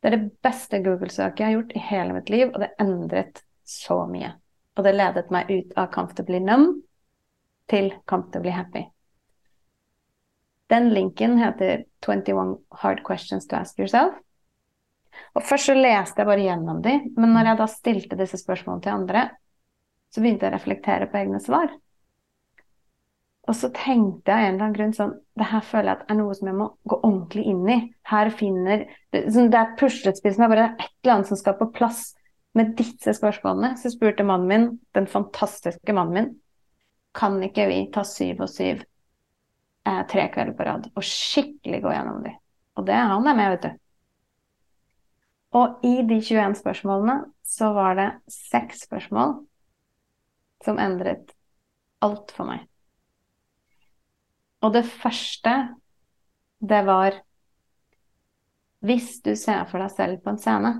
[0.00, 3.42] Det er det beste Google-søket jeg har gjort i hele mitt liv, og det endret
[3.68, 4.32] så mye.
[4.78, 6.80] Og det ledet meg ut av 'comfortably numb'
[7.68, 8.88] til 'comfortably happy'.
[10.70, 14.14] Den linken heter 21 hard questions to ask yourself.
[15.34, 18.84] Og først så leste jeg bare gjennom de, men når jeg da stilte disse spørsmålene
[18.84, 19.24] til andre,
[20.10, 21.72] så begynte jeg å reflektere på egne svar.
[23.50, 26.10] Og så tenkte jeg av en eller annen grunn sånn Det her føler jeg at
[26.12, 27.78] er noe som jeg må gå ordentlig inn i.
[28.06, 31.56] Her finner Det, sånn, det er puslespill som er bare et eller annet som skal
[31.58, 32.02] på plass
[32.58, 33.72] med disse spørsmålene.
[33.80, 36.30] Så spurte mannen min, den fantastiske mannen min,
[37.16, 38.84] kan ikke vi ta syv og syv
[39.88, 42.34] eh, tre kvelder på rad og skikkelig gå gjennom de?
[42.78, 43.86] Og det han er med, vet du.
[45.60, 47.16] Og i de 21 spørsmålene
[47.46, 49.40] så var det seks spørsmål
[50.64, 51.32] som endret
[52.04, 52.66] alt for meg.
[54.60, 55.56] Og det første,
[56.60, 57.22] det var
[58.80, 60.70] Hvis du ser for deg selv på en scene,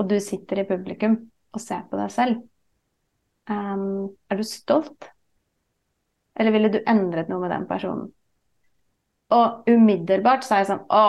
[0.00, 1.18] og du sitter i publikum
[1.52, 2.38] og ser på deg selv,
[3.52, 5.10] um, er du stolt?
[6.32, 8.08] Eller ville du endret noe med den personen?
[9.34, 11.02] Og umiddelbart så er jeg sånn Å,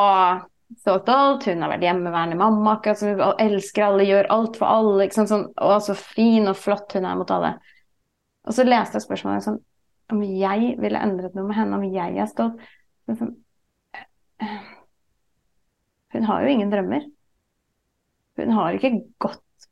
[0.83, 1.47] så stolt.
[1.47, 5.05] Hun har vært hjemmeværende mamma, akkurat som hun elsker alle, gjør alt for alle.
[5.05, 5.31] Ikke sant?
[5.31, 7.55] Sånn, å, så fin og flott hun er mot alle.
[8.47, 9.59] Og så leste jeg spørsmålet sånn
[10.09, 12.61] om jeg ville endret noe med henne, om jeg er stolt.
[13.09, 13.35] Sånn,
[16.15, 17.05] hun har jo ingen drømmer.
[18.39, 19.67] Hun har ikke gått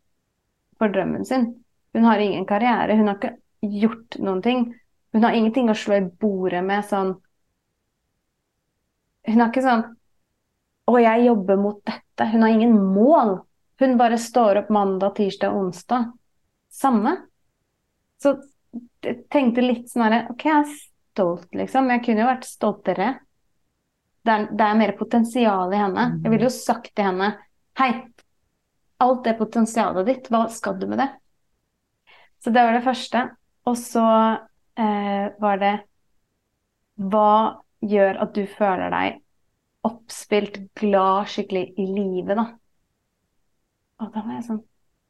[0.78, 1.50] for drømmen sin.
[1.98, 2.98] Hun har ingen karriere.
[3.00, 3.34] Hun har ikke
[3.82, 4.68] gjort noen ting.
[5.16, 7.16] Hun har ingenting å slå i bordet med sånn
[9.28, 9.86] Hun har ikke sånn
[10.88, 12.26] Å, jeg jobber mot dette.
[12.32, 13.34] Hun har ingen mål.
[13.82, 16.14] Hun bare står opp mandag, tirsdag, onsdag.
[16.72, 17.12] Samme.
[18.24, 18.38] Så
[19.04, 21.92] jeg tenkte litt sånn herre OK, jeg er stolt, liksom.
[21.92, 23.10] Jeg kunne jo vært stoltere.
[24.24, 26.08] Det er, det er mer potensial i henne.
[26.24, 27.34] Jeg ville jo sagt til henne
[27.78, 27.92] Hei,
[29.04, 31.12] alt det potensialet ditt, hva skal du med det?
[32.42, 33.28] Så det var det første.
[33.68, 34.08] Og så
[34.80, 35.76] eh, var det
[36.98, 37.30] Hva
[37.86, 39.20] gjør at du føler deg
[39.88, 42.48] oppspilt, glad, skikkelig i livet, da?
[44.02, 44.64] Og da var jeg sånn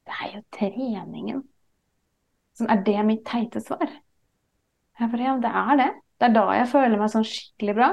[0.07, 1.41] Det er jo treningen.
[2.57, 3.89] Sånn, er det mitt teite svar?
[4.97, 5.87] Jeg bare, ja, det er det.
[6.17, 7.89] Det er da jeg føler meg sånn skikkelig bra.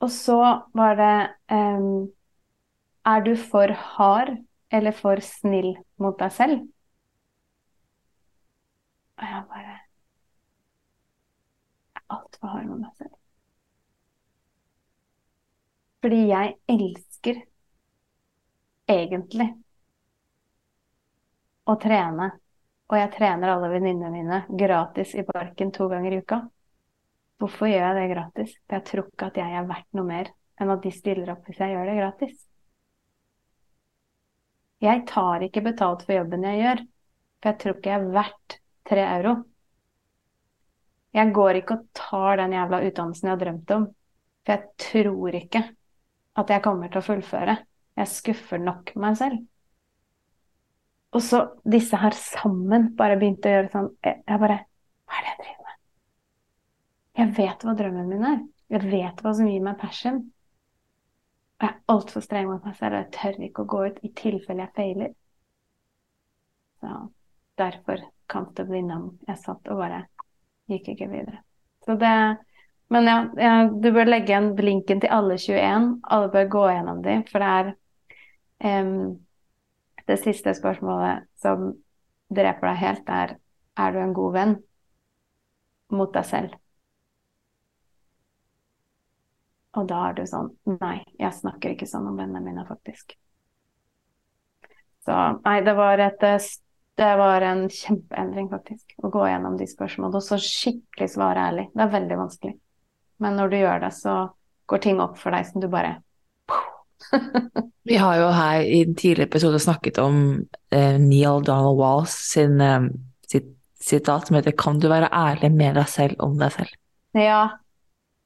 [0.00, 0.36] Og så
[0.74, 1.14] var det
[1.52, 2.08] um,
[3.06, 4.36] Er du for hard
[4.72, 6.66] eller for snill mot deg selv?
[9.18, 9.69] Og jeg bare
[12.40, 13.16] Altfor hard mot meg selv.
[16.00, 17.40] Fordi jeg elsker
[18.88, 19.48] egentlig
[21.68, 22.30] å trene.
[22.90, 26.40] Og jeg trener alle venninnene mine gratis i parken to ganger i uka.
[27.40, 28.56] Hvorfor gjør jeg det gratis?
[28.64, 31.44] For jeg tror ikke at jeg er verdt noe mer enn at de stiller opp
[31.46, 32.40] hvis jeg gjør det gratis.
[34.80, 36.82] Jeg tar ikke betalt for jobben jeg gjør,
[37.40, 39.36] for jeg tror ikke jeg er verdt tre euro.
[41.14, 43.86] Jeg går ikke og tar den jævla utdannelsen jeg har drømt om,
[44.46, 45.62] for jeg tror ikke
[46.40, 47.56] at jeg kommer til å fullføre.
[47.98, 49.40] Jeg skuffer nok meg selv.
[51.10, 54.60] Og så disse her sammen bare begynte å gjøre sånn Jeg bare
[55.10, 55.78] Hva er det jeg driver med?
[57.20, 58.44] Jeg vet hva drømmen min er.
[58.70, 60.20] Jeg vet hva som gir meg passion.
[61.58, 63.98] Og jeg er altfor streng mot meg selv, og jeg tør ikke å gå ut
[64.06, 65.10] i tilfelle jeg feiler.
[66.80, 66.94] Så
[67.58, 69.18] derfor comfortably numb.
[69.26, 70.04] Jeg satt og bare
[70.70, 71.42] gikk ikke videre.
[71.86, 72.14] Så det
[72.90, 75.84] Men ja, ja, du bør legge igjen linken til alle 21.
[76.10, 77.50] Alle bør gå gjennom dem, for det
[78.66, 79.12] er um,
[80.10, 81.68] det siste spørsmålet som
[82.34, 83.36] dreper deg helt, er
[83.78, 84.56] er du en god venn
[85.94, 86.56] mot deg selv?
[89.78, 90.50] Og da er du sånn
[90.80, 93.14] Nei, jeg snakker ikke sånn om vennene mine, faktisk.
[95.06, 96.26] Så nei, det var, et,
[97.00, 100.20] det var en kjempeendring, faktisk, å gå gjennom de spørsmålene.
[100.20, 101.66] Og så skikkelig svare ærlig.
[101.72, 102.52] Det er veldig vanskelig.
[103.24, 104.16] Men når du gjør det, så
[104.68, 105.98] går ting opp for deg som du bare
[107.88, 110.18] Vi har jo her i en tidligere episode snakket om
[110.76, 112.90] eh, Neil Donald Walls sin, eh,
[113.26, 113.48] sitt
[113.80, 116.76] sitat som heter 'Kan du være ærlig med deg selv om deg selv'?
[117.16, 117.48] Ja.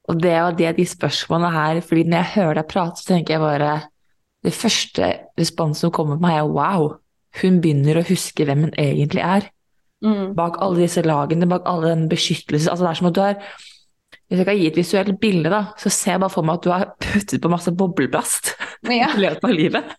[0.09, 3.35] Og det er det de spørsmålene her fordi når jeg hører deg prate, så tenker
[3.35, 3.83] jeg bare
[4.45, 6.99] Det første responsen som kommer på meg, er 'wow'.
[7.43, 9.49] Hun begynner å huske hvem hun egentlig er.
[10.05, 10.35] Mm.
[10.37, 12.70] Bak alle disse lagene, bak all den beskyttelsen.
[12.70, 13.39] altså Det er som at du har
[14.24, 16.64] hvis jeg kan gi et visuelt bilde, da, så ser jeg bare for meg at
[16.64, 18.55] du har puttet på masse bobleplast
[18.89, 19.11] ja.
[19.12, 19.91] i løpet av livet.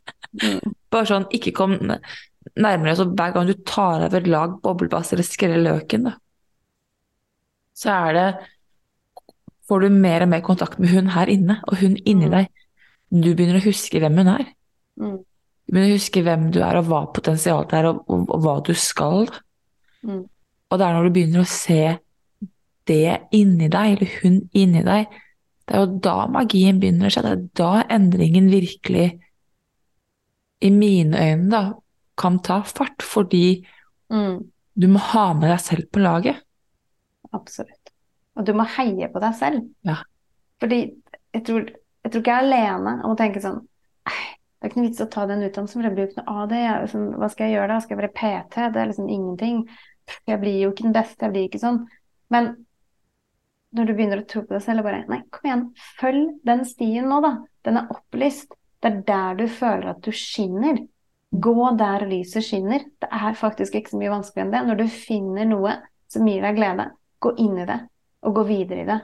[0.42, 0.74] Mm.
[0.92, 2.96] Bare sånn, ikke kom nærmere.
[2.98, 6.16] Så hver gang du tar av et lag bobleplast eller skreller løken, da,
[7.76, 8.28] så er det
[9.66, 12.34] Får du mer og mer kontakt med hun her inne, og hun inni Mm.
[12.36, 12.50] deg.
[13.10, 14.44] Du begynner å huske hvem hun er.
[15.02, 15.16] Mm.
[15.66, 19.26] Å huske hvem du er, og hva potensialet er, og, og, og hva du skal.
[20.06, 20.24] Mm.
[20.70, 21.80] Og det er når du begynner å se
[22.86, 25.08] det inni deg, eller hun inni deg,
[25.66, 27.24] det er jo da magien begynner å skje.
[27.26, 29.08] Det er da endringen virkelig,
[30.66, 31.64] i mine øyne, da,
[32.18, 33.02] kan ta fart.
[33.04, 33.66] Fordi
[34.12, 34.52] Mm.
[34.78, 36.38] du må ha med deg selv på laget.
[37.34, 37.90] Absolutt.
[38.38, 39.66] Og du må heie på deg selv.
[39.84, 39.98] Ja.
[40.62, 40.80] Fordi
[41.34, 41.66] jeg tror,
[42.04, 43.64] jeg tror ikke jeg er alene om å tenke sånn
[44.06, 44.35] «Ei,
[44.66, 46.42] Det er ikke noe vits å ta den utdannelsen, for jeg blir jo ikke noe
[46.42, 46.60] av det.
[46.64, 47.76] Jeg, liksom, hva skal jeg gjøre da?
[47.84, 48.64] Skal jeg være PT?
[48.74, 49.60] Det er liksom ingenting.
[50.26, 51.78] Jeg blir jo ikke den beste, jeg blir ikke sånn.
[52.34, 52.48] Men
[53.78, 55.64] når du begynner å tro på deg selv bare Nei, kom igjen,
[56.02, 57.32] følg den stien nå, da.
[57.70, 58.58] Den er opplyst.
[58.82, 60.82] Det er der du føler at du skinner.
[61.46, 62.90] Gå der lyset skinner.
[63.06, 64.64] Det er faktisk ikke så mye vanskeligere enn det.
[64.72, 65.78] Når du finner noe
[66.10, 66.90] som gir deg glede,
[67.22, 67.84] gå inn i det,
[68.26, 68.98] og gå videre i det.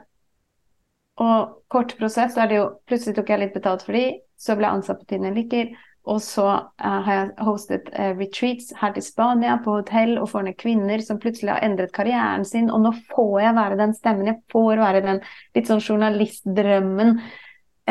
[1.22, 4.06] Og kort prosess, så er det jo Plutselig tok jeg litt betalt for de,
[4.40, 5.72] så ble jeg ansatt på Tine Lykker.
[6.10, 10.48] Og så uh, har jeg hostet uh, retreats her til Spania, på hotell, og får
[10.48, 12.72] ned kvinner som plutselig har endret karrieren sin.
[12.74, 15.22] Og nå får jeg være den stemmen, jeg får være den
[15.58, 17.20] litt sånn journalistdrømmen.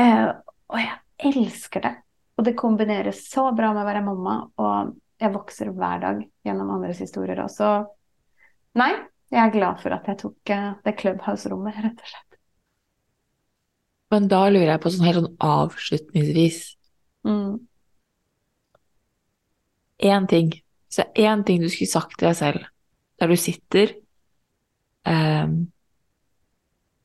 [0.01, 0.27] Uh,
[0.71, 1.95] og jeg elsker det.
[2.41, 6.73] Og det kombineres så bra med å være mamma, og jeg vokser hver dag gjennom
[6.73, 7.69] andres historier også.
[8.81, 8.91] Nei,
[9.31, 10.55] jeg er glad for at jeg tok
[10.87, 12.30] det Clubhouse-rommet, rett og slett.
[14.11, 16.61] Men da lurer jeg på sånn helt sånn avslutningsvis
[17.25, 17.67] Mm.
[19.99, 20.53] Én ting.
[20.99, 22.65] Er én ting du skulle sagt til deg selv
[23.21, 23.93] der du sitter
[25.05, 25.69] um,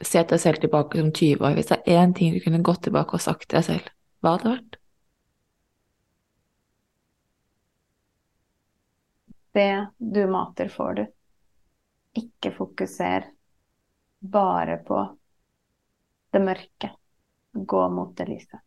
[0.01, 1.53] Se deg selv tilbake som 20 år.
[1.55, 3.91] Hvis det er én ting du kunne gått tilbake og sagt til deg selv,
[4.21, 4.79] hva hadde det vært?
[9.55, 9.69] Det
[10.15, 11.05] du mater, får du.
[12.19, 13.29] Ikke fokuser
[14.19, 14.99] bare på
[16.35, 16.91] det mørke.
[17.55, 18.59] Gå mot det lyse.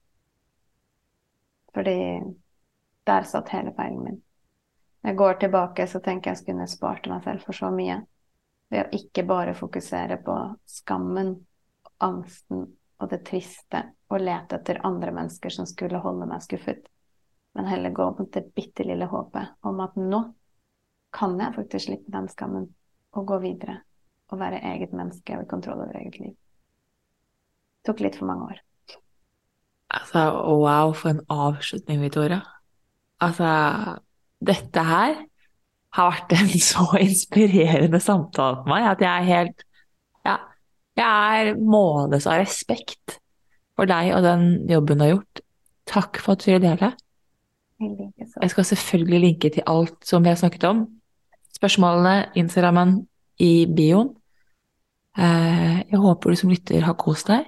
[1.74, 1.98] Fordi
[3.08, 4.22] der satt hele feilen min.
[5.02, 8.00] Når jeg går tilbake, så tenker jeg jeg skulle spart meg selv for så mye.
[8.72, 10.36] Ved å ikke bare fokusere på
[10.68, 11.34] skammen,
[12.04, 12.64] angsten
[12.98, 16.88] og det triste, og lete etter andre mennesker som skulle holde meg skuffet,
[17.54, 20.22] men heller gå mot det bitte lille håpet om at nå
[21.14, 22.68] kan jeg faktisk slippe den skammen
[23.16, 23.80] og gå videre
[24.28, 26.36] og være eget menneske og i kontroll over eget liv.
[27.89, 28.59] Tok litt for mange år.
[29.89, 32.43] Altså, wow, for en avslutning, Victoria.
[33.24, 33.49] Altså,
[34.45, 35.14] dette her
[35.97, 39.64] har vært en så inspirerende samtale for meg at jeg er helt
[40.28, 40.36] Ja,
[40.99, 43.18] jeg er målløs av respekt
[43.78, 45.43] for deg og den jobben du har gjort.
[45.89, 46.93] Takk for at du ville dele.
[47.78, 50.82] Jeg skal selvfølgelig linke til alt som vi har snakket om.
[51.57, 53.07] Spørsmålene, Instagrammen,
[53.39, 54.11] i bioen.
[55.18, 57.47] Eh, jeg håper du som lytter har kost deg.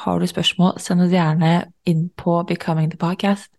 [0.00, 3.50] Har du spørsmål, send oss gjerne inn på Becoming the Podcast.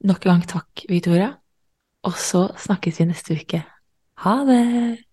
[0.00, 1.34] Nok en gang takk, Victoria.
[2.08, 3.60] Og så snakkes vi neste uke.
[4.24, 5.04] Ha det!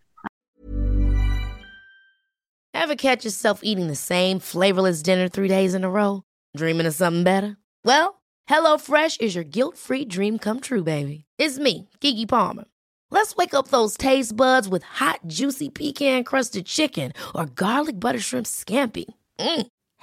[2.73, 6.21] Ever catch yourself eating the same flavorless dinner three days in a row?
[6.55, 7.57] Dreaming of something better?
[7.83, 11.25] Well, HelloFresh is your guilt-free dream come true, baby.
[11.37, 12.65] It's me, Gigi Palmer.
[13.11, 18.45] Let's wake up those taste buds with hot, juicy pecan-crusted chicken or garlic butter shrimp
[18.45, 19.05] scampi.
[19.39, 19.67] Mm.